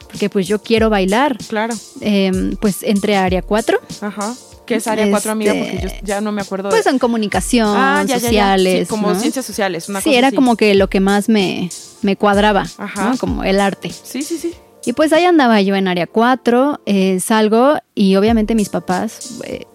Porque 0.07 0.29
pues 0.29 0.47
yo 0.47 0.61
quiero 0.61 0.89
bailar. 0.89 1.37
Claro. 1.47 1.73
Em, 2.01 2.55
pues 2.57 2.83
entre 2.83 3.15
área 3.15 3.41
4. 3.41 3.79
Ajá 4.01 4.35
¿Qué 4.69 4.75
es 4.75 4.88
área 4.88 5.10
4, 5.10 5.32
amiga? 5.32 5.53
Porque 5.53 5.79
yo 5.82 5.88
este, 5.88 6.01
ya 6.03 6.21
no 6.21 6.32
me 6.32 6.41
acuerdo. 6.41 6.69
Pues 6.69 6.86
en 6.86 6.99
comunicación, 6.99 7.75
ah, 7.75 8.05
sociales. 8.08 8.88
Sí, 8.88 8.89
como 8.89 9.15
ciencias 9.15 9.43
sociales, 9.43 9.89
una 9.89 9.99
Sí, 9.99 10.13
era 10.13 10.32
como 10.32 10.55
que 10.55 10.75
lo 10.75 10.89
que 10.89 10.99
más 10.99 11.27
me, 11.27 11.69
me 12.03 12.15
cuadraba, 12.15 12.67
Ajá. 12.77 13.10
¿no? 13.10 13.17
Como 13.17 13.43
el 13.43 13.60
arte. 13.60 13.89
Sí, 13.89 14.21
sí, 14.21 14.38
sí. 14.38 14.53
Y 14.86 14.93
pues 14.93 15.12
ahí 15.12 15.25
andaba 15.25 15.60
yo 15.62 15.75
en 15.75 15.88
área 15.88 16.05
4, 16.05 16.82
eh, 16.86 17.19
salgo 17.19 17.79
y 17.95 18.15
obviamente 18.15 18.53
mis 18.53 18.69
papás, 18.69 19.39
eh, 19.43 19.65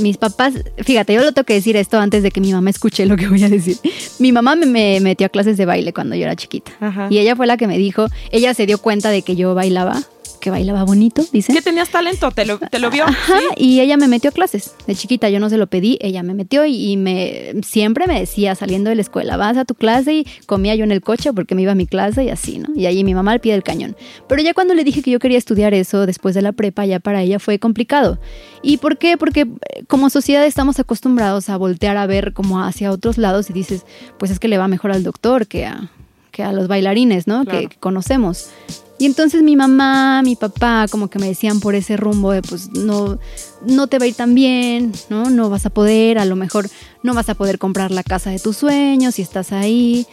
mis 0.00 0.16
papás, 0.16 0.54
fíjate, 0.78 1.12
yo 1.12 1.22
lo 1.22 1.32
tengo 1.32 1.44
que 1.44 1.54
decir 1.54 1.76
esto 1.76 2.00
antes 2.00 2.22
de 2.22 2.30
que 2.30 2.40
mi 2.40 2.52
mamá 2.52 2.70
escuche 2.70 3.04
lo 3.06 3.16
que 3.16 3.28
voy 3.28 3.44
a 3.44 3.50
decir. 3.50 3.76
Mi 4.18 4.32
mamá 4.32 4.56
me, 4.56 5.00
metió 5.00 5.26
a 5.26 5.30
clases 5.30 5.58
de 5.58 5.66
baile 5.66 5.92
cuando 5.92 6.16
yo 6.16 6.24
era 6.24 6.36
chiquita. 6.36 6.72
Y 7.10 7.18
ella 7.18 7.36
fue 7.36 7.46
la 7.46 7.56
que 7.58 7.66
me 7.66 7.76
dijo, 7.76 8.06
ella 8.30 8.54
se 8.54 8.66
dio 8.66 8.78
cuenta 8.78 9.10
de 9.10 9.22
que 9.22 9.36
yo 9.36 9.54
bailaba 9.54 10.02
que 10.38 10.50
bailaba 10.50 10.84
bonito, 10.84 11.24
dice. 11.32 11.52
Que 11.52 11.62
tenías 11.62 11.90
talento, 11.90 12.30
te 12.30 12.44
lo, 12.46 12.58
te 12.58 12.78
lo 12.78 12.90
vio. 12.90 13.04
Ajá, 13.04 13.38
y 13.56 13.80
ella 13.80 13.96
me 13.96 14.08
metió 14.08 14.30
a 14.30 14.32
clases. 14.32 14.74
De 14.86 14.94
chiquita 14.94 15.28
yo 15.28 15.40
no 15.40 15.50
se 15.50 15.56
lo 15.56 15.66
pedí, 15.66 15.98
ella 16.00 16.22
me 16.22 16.34
metió 16.34 16.64
y, 16.66 16.96
me 16.96 17.54
siempre 17.62 18.06
me 18.06 18.18
decía 18.18 18.54
saliendo 18.54 18.90
de 18.90 18.96
la 18.96 19.02
escuela, 19.02 19.36
vas 19.36 19.56
a 19.56 19.64
tu 19.64 19.74
clase 19.74 20.14
y 20.14 20.26
comía 20.46 20.74
yo 20.74 20.84
en 20.84 20.92
el 20.92 21.00
coche 21.00 21.32
porque 21.32 21.54
me 21.54 21.62
iba 21.62 21.72
a 21.72 21.74
mi 21.74 21.86
clase 21.86 22.24
y 22.24 22.30
así, 22.30 22.58
¿no? 22.58 22.68
Y 22.74 22.86
ahí 22.86 23.04
mi 23.04 23.14
mamá 23.14 23.32
al 23.32 23.40
pie 23.40 23.52
del 23.52 23.62
cañón. 23.62 23.96
Pero 24.28 24.42
ya 24.42 24.54
cuando 24.54 24.74
le 24.74 24.84
dije 24.84 25.02
que 25.02 25.10
yo 25.10 25.18
quería 25.18 25.38
estudiar 25.38 25.74
eso 25.74 26.06
después 26.06 26.34
de 26.34 26.42
la 26.42 26.52
prepa, 26.52 26.86
ya 26.86 27.00
para 27.00 27.22
ella 27.22 27.38
fue 27.38 27.58
complicado. 27.58 28.18
¿Y 28.62 28.78
por 28.78 28.98
qué? 28.98 29.16
Porque 29.16 29.40
eh, 29.40 29.84
como 29.86 30.10
sociedad 30.10 30.44
estamos 30.44 30.78
acostumbrados 30.78 31.48
a 31.48 31.56
voltear 31.56 31.96
a 31.96 32.06
ver 32.06 32.32
como 32.32 32.62
hacia 32.62 32.90
otros 32.90 33.18
lados 33.18 33.50
y 33.50 33.52
dices, 33.52 33.84
pues 34.18 34.30
es 34.30 34.38
que 34.38 34.48
le 34.48 34.58
va 34.58 34.68
mejor 34.68 34.92
al 34.92 35.02
doctor 35.02 35.46
que 35.46 35.66
a, 35.66 35.90
que 36.30 36.42
a 36.42 36.52
los 36.52 36.68
bailarines, 36.68 37.26
¿no? 37.26 37.44
Que, 37.44 37.68
que 37.68 37.76
conocemos. 37.76 38.50
Y 38.98 39.06
entonces 39.06 39.42
mi 39.42 39.54
mamá, 39.54 40.22
mi 40.22 40.34
papá, 40.34 40.86
como 40.90 41.08
que 41.08 41.18
me 41.18 41.28
decían 41.28 41.60
por 41.60 41.76
ese 41.76 41.96
rumbo 41.96 42.32
de 42.32 42.42
pues 42.42 42.70
no, 42.72 43.18
no 43.64 43.86
te 43.86 43.98
va 43.98 44.04
a 44.04 44.08
ir 44.08 44.14
tan 44.14 44.34
bien, 44.34 44.92
¿no? 45.08 45.30
No 45.30 45.50
vas 45.50 45.66
a 45.66 45.70
poder, 45.70 46.18
a 46.18 46.24
lo 46.24 46.34
mejor 46.34 46.68
no 47.04 47.14
vas 47.14 47.28
a 47.28 47.34
poder 47.34 47.58
comprar 47.58 47.92
la 47.92 48.02
casa 48.02 48.30
de 48.30 48.40
tus 48.40 48.56
sueños 48.56 49.14
si 49.14 49.22
estás 49.22 49.52
ahí. 49.52 50.06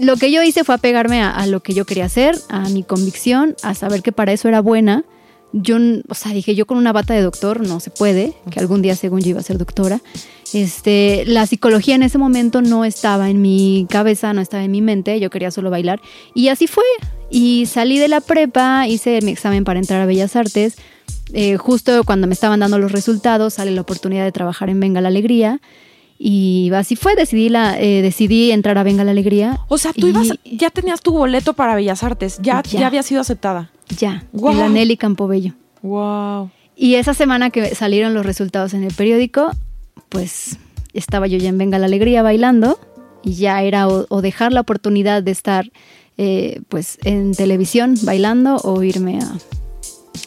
Lo 0.00 0.16
que 0.16 0.32
yo 0.32 0.42
hice 0.42 0.64
fue 0.64 0.74
apegarme 0.74 1.22
a, 1.22 1.30
a 1.30 1.46
lo 1.46 1.60
que 1.60 1.74
yo 1.74 1.84
quería 1.84 2.06
hacer, 2.06 2.36
a 2.48 2.68
mi 2.68 2.82
convicción, 2.82 3.54
a 3.62 3.74
saber 3.74 4.02
que 4.02 4.12
para 4.12 4.32
eso 4.32 4.48
era 4.48 4.60
buena 4.60 5.04
yo, 5.56 5.76
o 6.08 6.14
sea, 6.14 6.32
dije, 6.32 6.56
yo 6.56 6.66
con 6.66 6.78
una 6.78 6.92
bata 6.92 7.14
de 7.14 7.22
doctor 7.22 7.60
no 7.60 7.78
se 7.78 7.90
puede, 7.90 8.34
que 8.50 8.58
algún 8.58 8.82
día 8.82 8.96
según 8.96 9.20
yo 9.20 9.30
iba 9.30 9.40
a 9.40 9.44
ser 9.44 9.56
doctora. 9.56 10.00
Este, 10.52 11.22
la 11.26 11.46
psicología 11.46 11.94
en 11.94 12.02
ese 12.02 12.18
momento 12.18 12.60
no 12.60 12.84
estaba 12.84 13.30
en 13.30 13.40
mi 13.40 13.86
cabeza, 13.88 14.32
no 14.32 14.40
estaba 14.40 14.64
en 14.64 14.72
mi 14.72 14.82
mente, 14.82 15.20
yo 15.20 15.30
quería 15.30 15.52
solo 15.52 15.70
bailar. 15.70 16.00
Y 16.34 16.48
así 16.48 16.66
fue. 16.66 16.84
Y 17.30 17.66
salí 17.66 17.98
de 17.98 18.08
la 18.08 18.20
prepa, 18.20 18.88
hice 18.88 19.20
mi 19.22 19.30
examen 19.30 19.62
para 19.62 19.78
entrar 19.78 20.00
a 20.00 20.06
Bellas 20.06 20.34
Artes. 20.34 20.74
Eh, 21.32 21.56
justo 21.56 22.02
cuando 22.02 22.26
me 22.26 22.34
estaban 22.34 22.58
dando 22.58 22.80
los 22.80 22.90
resultados, 22.90 23.54
sale 23.54 23.70
la 23.70 23.82
oportunidad 23.82 24.24
de 24.24 24.32
trabajar 24.32 24.70
en 24.70 24.80
Venga 24.80 25.00
la 25.00 25.08
Alegría. 25.08 25.60
Y 26.18 26.72
así 26.74 26.96
fue, 26.96 27.14
decidí, 27.14 27.48
la, 27.48 27.80
eh, 27.80 28.02
decidí 28.02 28.50
entrar 28.50 28.76
a 28.76 28.82
Venga 28.82 29.04
la 29.04 29.12
Alegría. 29.12 29.60
O 29.68 29.78
sea, 29.78 29.92
tú 29.92 30.08
ibas, 30.08 30.28
ya 30.44 30.70
tenías 30.70 31.00
tu 31.00 31.12
boleto 31.12 31.54
para 31.54 31.76
Bellas 31.76 32.02
Artes, 32.02 32.38
ya, 32.42 32.60
ya. 32.64 32.80
ya 32.80 32.86
había 32.88 33.04
sido 33.04 33.20
aceptada. 33.20 33.70
Ya, 33.98 34.24
en 34.32 34.58
la 34.58 34.68
Nelly 34.68 34.96
Campobello. 34.96 35.52
Wow. 35.82 36.50
Y 36.76 36.96
esa 36.96 37.14
semana 37.14 37.50
que 37.50 37.74
salieron 37.74 38.14
los 38.14 38.26
resultados 38.26 38.74
en 38.74 38.82
el 38.84 38.92
periódico, 38.92 39.50
pues 40.08 40.58
estaba 40.92 41.26
yo 41.26 41.38
ya 41.38 41.48
en 41.48 41.58
Venga 41.58 41.78
la 41.78 41.86
Alegría 41.86 42.22
bailando 42.22 42.78
y 43.22 43.34
ya 43.34 43.62
era 43.62 43.88
o, 43.88 44.22
dejar 44.22 44.52
la 44.52 44.60
oportunidad 44.60 45.22
de 45.22 45.30
estar 45.30 45.70
eh, 46.16 46.60
pues 46.68 46.98
en 47.04 47.34
televisión 47.34 47.96
bailando 48.02 48.56
o 48.56 48.82
irme 48.82 49.18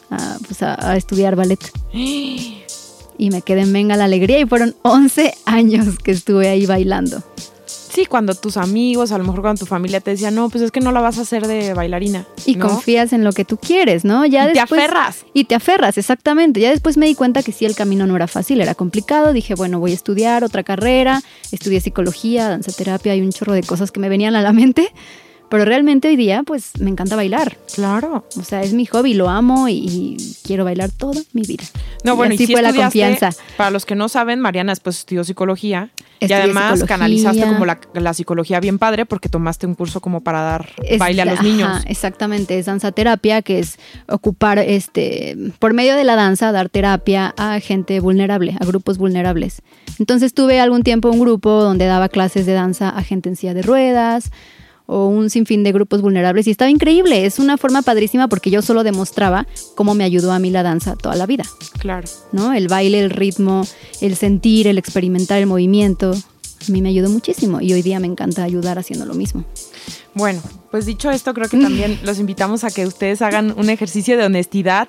a, 0.09 0.37
pues 0.45 0.61
a, 0.61 0.95
estudiar 0.95 1.35
ballet. 1.35 1.59
y 1.93 3.29
me 3.31 3.41
quedé 3.41 3.61
en 3.61 3.73
Venga 3.73 3.97
la 3.97 4.05
Alegría 4.05 4.39
y 4.39 4.45
fueron 4.45 4.75
11 4.83 5.33
años 5.45 5.97
que 5.99 6.11
estuve 6.11 6.47
ahí 6.49 6.65
bailando. 6.65 7.23
Sí, 7.97 8.05
cuando 8.05 8.35
tus 8.35 8.57
amigos, 8.57 9.11
a 9.11 9.17
lo 9.17 9.23
mejor 9.23 9.41
cuando 9.41 9.57
tu 9.57 9.65
familia 9.65 9.99
te 10.01 10.11
decía, 10.11 10.29
no, 10.29 10.51
pues 10.51 10.63
es 10.63 10.69
que 10.69 10.81
no 10.81 10.91
la 10.91 11.01
vas 11.01 11.17
a 11.17 11.21
hacer 11.21 11.47
de 11.47 11.73
bailarina. 11.73 12.27
Y 12.45 12.53
confías 12.53 13.11
en 13.11 13.23
lo 13.23 13.31
que 13.31 13.43
tú 13.43 13.57
quieres, 13.57 14.05
¿no? 14.05 14.23
Ya 14.23 14.51
y 14.51 14.53
te 14.53 14.59
aferras. 14.59 15.25
Y 15.33 15.45
te 15.45 15.55
aferras, 15.55 15.97
exactamente. 15.97 16.59
Ya 16.59 16.69
después 16.69 16.95
me 16.95 17.07
di 17.07 17.15
cuenta 17.15 17.41
que 17.41 17.51
sí, 17.51 17.65
el 17.65 17.73
camino 17.73 18.05
no 18.05 18.15
era 18.15 18.27
fácil, 18.27 18.61
era 18.61 18.75
complicado. 18.75 19.33
Dije, 19.33 19.55
bueno, 19.55 19.79
voy 19.79 19.93
a 19.93 19.95
estudiar 19.95 20.43
otra 20.43 20.61
carrera. 20.61 21.23
Estudié 21.51 21.81
psicología, 21.81 22.49
danza 22.49 22.71
terapia, 22.71 23.13
hay 23.13 23.21
un 23.21 23.31
chorro 23.31 23.53
de 23.53 23.63
cosas 23.63 23.91
que 23.91 23.99
me 23.99 24.09
venían 24.09 24.35
a 24.35 24.43
la 24.43 24.53
mente. 24.53 24.91
Pero 25.49 25.65
realmente 25.65 26.07
hoy 26.07 26.17
día, 26.17 26.43
pues 26.43 26.79
me 26.79 26.91
encanta 26.91 27.15
bailar. 27.15 27.57
Claro. 27.73 28.27
O 28.37 28.43
sea, 28.43 28.61
es 28.61 28.73
mi 28.73 28.85
hobby, 28.85 29.15
lo 29.15 29.29
amo 29.29 29.69
y, 29.69 30.17
quiero 30.43 30.65
bailar 30.65 30.91
toda 30.91 31.21
mi 31.33 31.41
vida. 31.43 31.63
No, 32.03 32.15
bueno, 32.15 32.33
y, 32.33 32.35
así 32.35 32.51
fue 32.51 32.61
la 32.61 32.73
confianza. 32.73 33.31
Para 33.55 33.71
los 33.71 33.85
que 33.85 33.95
no 33.95 34.07
saben, 34.07 34.39
Mariana 34.39 34.71
después 34.71 34.99
estudió 34.99 35.23
psicología. 35.23 35.89
Y 36.19 36.31
además 36.31 36.83
canalizaste 36.83 37.41
como 37.41 37.65
la, 37.65 38.13
psicología 38.13 38.59
bien 38.59 38.79
padre 38.79 39.05
porque 39.05 39.29
tomaste 39.29 39.67
un 39.67 39.75
curso 39.75 40.01
como 40.01 40.21
para 40.21 40.41
dar 40.41 40.69
baile 40.97 41.21
a 41.21 41.25
los 41.25 41.41
niños. 41.41 41.83
exactamente, 41.87 42.57
es 42.57 42.65
danza 42.65 42.91
terapia, 42.91 43.41
que 43.41 43.59
es 43.59 43.77
ocupar 44.07 44.59
este 44.59 45.37
por 45.59 45.73
medio 45.73 45.95
de 45.95 46.03
la 46.03 46.15
danza 46.15 46.51
dar 46.51 46.69
terapia 46.69 47.33
a 47.37 47.59
gente 47.59 47.99
vulnerable, 47.99 48.55
a 48.59 48.65
grupos 48.65 48.97
vulnerables. 48.97 49.61
Entonces 49.99 50.33
tuve 50.33 50.59
algún 50.59 50.83
tiempo 50.83 51.09
un 51.09 51.19
grupo 51.19 51.51
donde 51.63 51.85
daba 51.85 52.09
clases 52.09 52.45
de 52.45 52.53
danza 52.53 52.89
a 52.89 53.03
gente 53.03 53.29
en 53.29 53.35
silla 53.35 53.53
de 53.53 53.61
ruedas, 53.61 54.31
o 54.87 55.07
un 55.07 55.29
sinfín 55.29 55.63
de 55.63 55.71
grupos 55.71 56.01
vulnerables 56.01 56.47
y 56.47 56.51
estaba 56.51 56.71
increíble. 56.71 57.25
Es 57.25 57.39
una 57.39 57.57
forma 57.57 57.83
padrísima 57.83 58.27
porque 58.27 58.49
yo 58.49 58.61
solo 58.61 58.83
demostraba 58.83 59.45
cómo 59.75 59.93
me 59.93 60.03
ayudó 60.03 60.31
a 60.31 60.39
mí 60.39 60.49
la 60.49 60.63
danza 60.63 60.95
toda 60.95 61.15
la 61.15 61.25
vida. 61.25 61.43
Claro. 61.77 62.07
¿No? 62.31 62.53
El 62.53 62.67
baile, 62.67 62.99
el 62.99 63.11
ritmo, 63.11 63.67
el 64.01 64.15
sentir, 64.15 64.67
el 64.67 64.77
experimentar 64.77 65.39
el 65.39 65.45
movimiento. 65.45 66.11
A 66.11 66.71
mí 66.71 66.81
me 66.81 66.89
ayudó 66.89 67.09
muchísimo 67.09 67.61
y 67.61 67.73
hoy 67.73 67.81
día 67.81 67.99
me 67.99 68.07
encanta 68.07 68.43
ayudar 68.43 68.79
haciendo 68.79 69.05
lo 69.05 69.13
mismo. 69.13 69.45
Bueno, 70.15 70.41
pues 70.71 70.85
dicho 70.85 71.11
esto, 71.11 71.33
creo 71.33 71.47
que 71.49 71.57
también 71.57 71.99
los 72.03 72.17
invitamos 72.17 72.63
a 72.63 72.71
que 72.71 72.87
ustedes 72.87 73.21
hagan 73.21 73.53
un 73.57 73.69
ejercicio 73.69 74.17
de 74.17 74.25
honestidad 74.25 74.87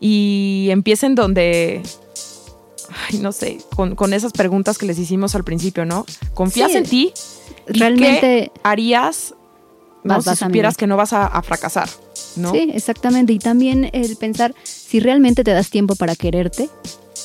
y 0.00 0.68
empiecen 0.70 1.14
donde 1.14 1.82
ay, 3.10 3.18
no 3.18 3.32
sé, 3.32 3.58
con, 3.74 4.12
esas 4.12 4.32
preguntas 4.32 4.78
que 4.78 4.86
les 4.86 4.98
hicimos 4.98 5.34
al 5.34 5.44
principio, 5.44 5.84
¿no? 5.84 6.06
¿Confías 6.34 6.74
en 6.74 6.84
ti? 6.84 7.12
Realmente. 7.66 8.52
¿Qué 8.52 8.60
harías 8.62 9.34
no, 10.02 10.20
si 10.20 10.36
supieras 10.36 10.76
que 10.76 10.86
no 10.86 10.96
vas 10.96 11.12
a, 11.12 11.40
fracasar? 11.42 11.88
¿no? 12.36 12.52
Sí, 12.52 12.70
exactamente. 12.72 13.32
Y 13.32 13.38
también 13.38 13.90
el 13.92 14.16
pensar 14.16 14.54
si 14.62 15.00
realmente 15.00 15.44
te 15.44 15.52
das 15.52 15.70
tiempo 15.70 15.96
para 15.96 16.16
quererte, 16.16 16.68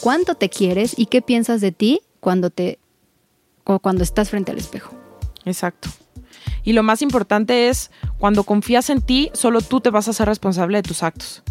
cuánto 0.02 0.36
te 0.36 0.50
quieres 0.50 0.98
y 0.98 1.08
qué 1.08 1.22
piensas 1.22 1.62
de 1.62 1.72
ti 1.72 2.02
cuando 2.20 2.50
te 2.50 2.80
o 3.66 3.80
cuando 3.80 4.04
estás 4.04 4.30
frente 4.30 4.52
al 4.52 4.58
espejo. 4.58 4.96
Exacto. 5.46 5.90
Y 6.64 6.74
lo 6.74 6.84
más 6.84 7.02
importante 7.02 7.70
es, 7.70 7.92
cuando 8.18 8.44
confías 8.44 8.90
en 8.90 9.02
ti, 9.02 9.30
solo 9.34 9.62
tú 9.62 9.82
te 9.82 9.90
vas 9.90 10.08
a 10.08 10.14
ser 10.14 10.28
responsable 10.28 10.78
de 10.78 10.84
tus 10.84 11.04
actos 11.04 11.44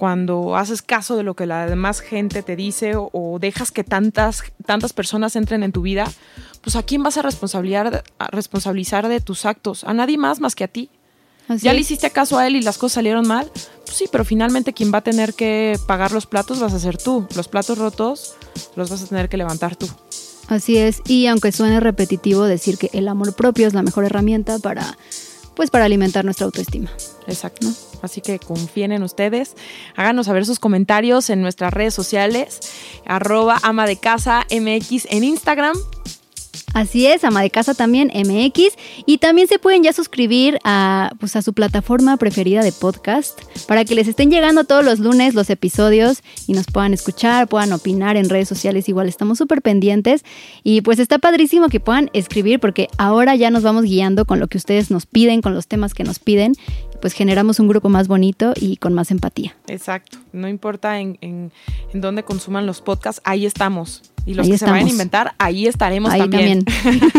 cuando 0.00 0.56
haces 0.56 0.80
caso 0.80 1.14
de 1.14 1.22
lo 1.22 1.34
que 1.34 1.44
la 1.44 1.66
demás 1.66 2.00
gente 2.00 2.42
te 2.42 2.56
dice 2.56 2.94
o, 2.96 3.36
dejas 3.38 3.70
que 3.70 3.84
tantas, 3.84 4.42
tantas 4.64 4.94
personas 4.94 5.36
entren 5.36 5.62
en 5.62 5.72
tu 5.72 5.82
vida, 5.82 6.10
pues 6.62 6.74
a 6.74 6.82
quién 6.82 7.02
vas 7.02 7.18
a 7.18 7.22
responsabilizar, 7.22 8.02
a 8.18 8.26
responsabilizar 8.28 9.08
de 9.08 9.20
tus 9.20 9.44
actos? 9.44 9.84
A 9.84 9.92
nadie 9.92 10.16
más 10.16 10.40
más 10.40 10.54
que 10.54 10.64
a 10.64 10.68
ti. 10.68 10.88
ya 11.48 11.74
le 11.74 11.80
hiciste 11.80 12.08
caso 12.08 12.38
a 12.38 12.46
él 12.46 12.56
y 12.56 12.62
las 12.62 12.78
cosas 12.78 12.94
salieron 12.94 13.28
mal. 13.28 13.50
Pues 13.52 13.94
sí, 13.94 14.06
pero 14.10 14.24
finalmente 14.24 14.72
quien 14.72 14.90
va 14.90 14.98
a 14.98 15.02
tener 15.02 15.34
que 15.34 15.78
pagar 15.86 16.12
los 16.12 16.24
platos 16.24 16.60
vas 16.60 16.72
a 16.72 16.78
ser 16.78 16.96
tú. 16.96 17.26
Los 17.36 17.48
platos 17.48 17.76
rotos 17.76 18.36
los 18.76 18.88
vas 18.88 19.02
a 19.02 19.06
tener 19.06 19.28
que 19.28 19.36
levantar 19.36 19.76
tú. 19.76 19.86
Así 20.48 20.78
es, 20.78 21.02
y 21.06 21.26
aunque 21.26 21.52
suene 21.52 21.78
repetitivo 21.78 22.44
decir 22.44 22.78
que 22.78 22.88
el 22.94 23.06
amor 23.06 23.36
propio 23.36 23.66
es 23.66 23.74
la 23.74 23.82
mejor 23.82 24.06
herramienta 24.06 24.58
para 24.60 24.96
pues 25.54 25.68
para 25.68 25.84
alimentar 25.84 26.24
nuestra 26.24 26.46
autoestima. 26.46 26.90
Exacto. 27.26 27.66
Así 28.02 28.20
que 28.20 28.38
confíen 28.38 28.92
en 28.92 29.02
ustedes. 29.02 29.56
Háganos 29.96 30.26
saber 30.26 30.46
sus 30.46 30.58
comentarios 30.58 31.30
en 31.30 31.42
nuestras 31.42 31.72
redes 31.72 31.94
sociales, 31.94 32.60
arroba 33.06 33.58
ama 33.62 33.86
de 33.86 33.96
casa 33.96 34.46
MX 34.50 35.06
en 35.10 35.24
Instagram 35.24 35.76
Así 36.72 37.06
es, 37.06 37.24
ama 37.24 37.42
de 37.42 37.50
casa 37.50 37.74
también, 37.74 38.10
MX. 38.14 38.76
Y 39.06 39.18
también 39.18 39.48
se 39.48 39.58
pueden 39.58 39.82
ya 39.82 39.92
suscribir 39.92 40.58
a, 40.64 41.12
pues, 41.18 41.34
a 41.36 41.42
su 41.42 41.52
plataforma 41.52 42.16
preferida 42.16 42.62
de 42.62 42.72
podcast 42.72 43.40
para 43.66 43.84
que 43.84 43.94
les 43.94 44.08
estén 44.08 44.30
llegando 44.30 44.64
todos 44.64 44.84
los 44.84 45.00
lunes 45.00 45.34
los 45.34 45.50
episodios 45.50 46.22
y 46.46 46.52
nos 46.52 46.66
puedan 46.66 46.94
escuchar, 46.94 47.48
puedan 47.48 47.72
opinar 47.72 48.16
en 48.16 48.28
redes 48.28 48.48
sociales. 48.48 48.88
Igual 48.88 49.08
estamos 49.08 49.38
súper 49.38 49.62
pendientes. 49.62 50.24
Y 50.62 50.82
pues 50.82 50.98
está 50.98 51.18
padrísimo 51.18 51.68
que 51.68 51.80
puedan 51.80 52.10
escribir 52.12 52.60
porque 52.60 52.88
ahora 52.98 53.34
ya 53.34 53.50
nos 53.50 53.62
vamos 53.62 53.84
guiando 53.84 54.24
con 54.24 54.38
lo 54.38 54.46
que 54.46 54.58
ustedes 54.58 54.90
nos 54.90 55.06
piden, 55.06 55.42
con 55.42 55.54
los 55.54 55.66
temas 55.66 55.94
que 55.94 56.04
nos 56.04 56.18
piden. 56.18 56.54
Pues 57.00 57.14
generamos 57.14 57.58
un 57.58 57.68
grupo 57.68 57.88
más 57.88 58.08
bonito 58.08 58.52
y 58.54 58.76
con 58.76 58.92
más 58.92 59.10
empatía. 59.10 59.56
Exacto. 59.68 60.18
No 60.32 60.48
importa 60.48 61.00
en, 61.00 61.18
en, 61.22 61.50
en 61.92 62.00
dónde 62.00 62.22
consuman 62.22 62.66
los 62.66 62.82
podcasts, 62.82 63.22
ahí 63.24 63.46
estamos 63.46 64.02
y 64.30 64.34
los 64.34 64.46
que 64.46 64.58
se 64.58 64.64
vayan 64.64 64.86
a 64.86 64.90
inventar, 64.90 65.34
ahí 65.38 65.66
estaremos 65.66 66.16
también. 66.16 66.64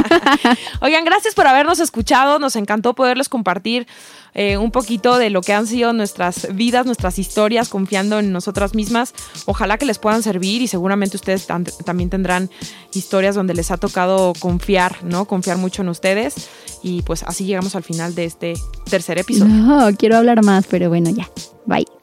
Oigan, 0.82 1.04
gracias 1.04 1.36
por 1.36 1.46
habernos 1.46 1.82
escuchado. 1.82 2.40
Nos 2.40 2.56
encantó 2.56 2.96
poderles 2.96 3.28
compartir 3.28 3.86
eh, 4.34 4.56
un 4.56 4.72
poquito 4.72 5.18
de 5.18 5.30
lo 5.30 5.42
que 5.42 5.52
han 5.52 5.68
sido 5.68 5.92
nuestras 5.92 6.56
vidas, 6.56 6.86
nuestras 6.86 7.20
historias, 7.20 7.68
confiando 7.68 8.20
en 8.20 8.32
nosotras 8.32 8.76
mismas. 8.76 9.14
Ojalá 9.46 9.78
que 9.78 9.86
les 9.86 10.00
puedan 10.00 10.24
servir 10.24 10.62
y 10.62 10.68
seguramente 10.68 11.18
ustedes 11.18 11.46
también 11.86 12.10
tendrán 12.10 12.50
historias 12.94 13.36
donde 13.36 13.54
les 13.54 13.72
ha 13.72 13.78
tocado 13.78 14.32
confiar, 14.40 15.04
¿no? 15.04 15.26
Confiar 15.26 15.58
mucho 15.58 15.82
en 15.82 15.90
ustedes. 15.90 16.50
Y 16.82 17.02
pues 17.02 17.24
así 17.24 17.44
llegamos 17.44 17.76
al 17.76 17.84
final 17.84 18.16
de 18.16 18.24
este 18.24 18.54
tercer 18.90 19.20
episodio. 19.20 19.54
No, 19.54 19.90
quiero 19.98 20.16
hablar 20.16 20.46
más, 20.46 20.66
pero 20.66 20.88
bueno, 20.88 21.10
ya. 21.10 21.30
Bye. 21.66 21.91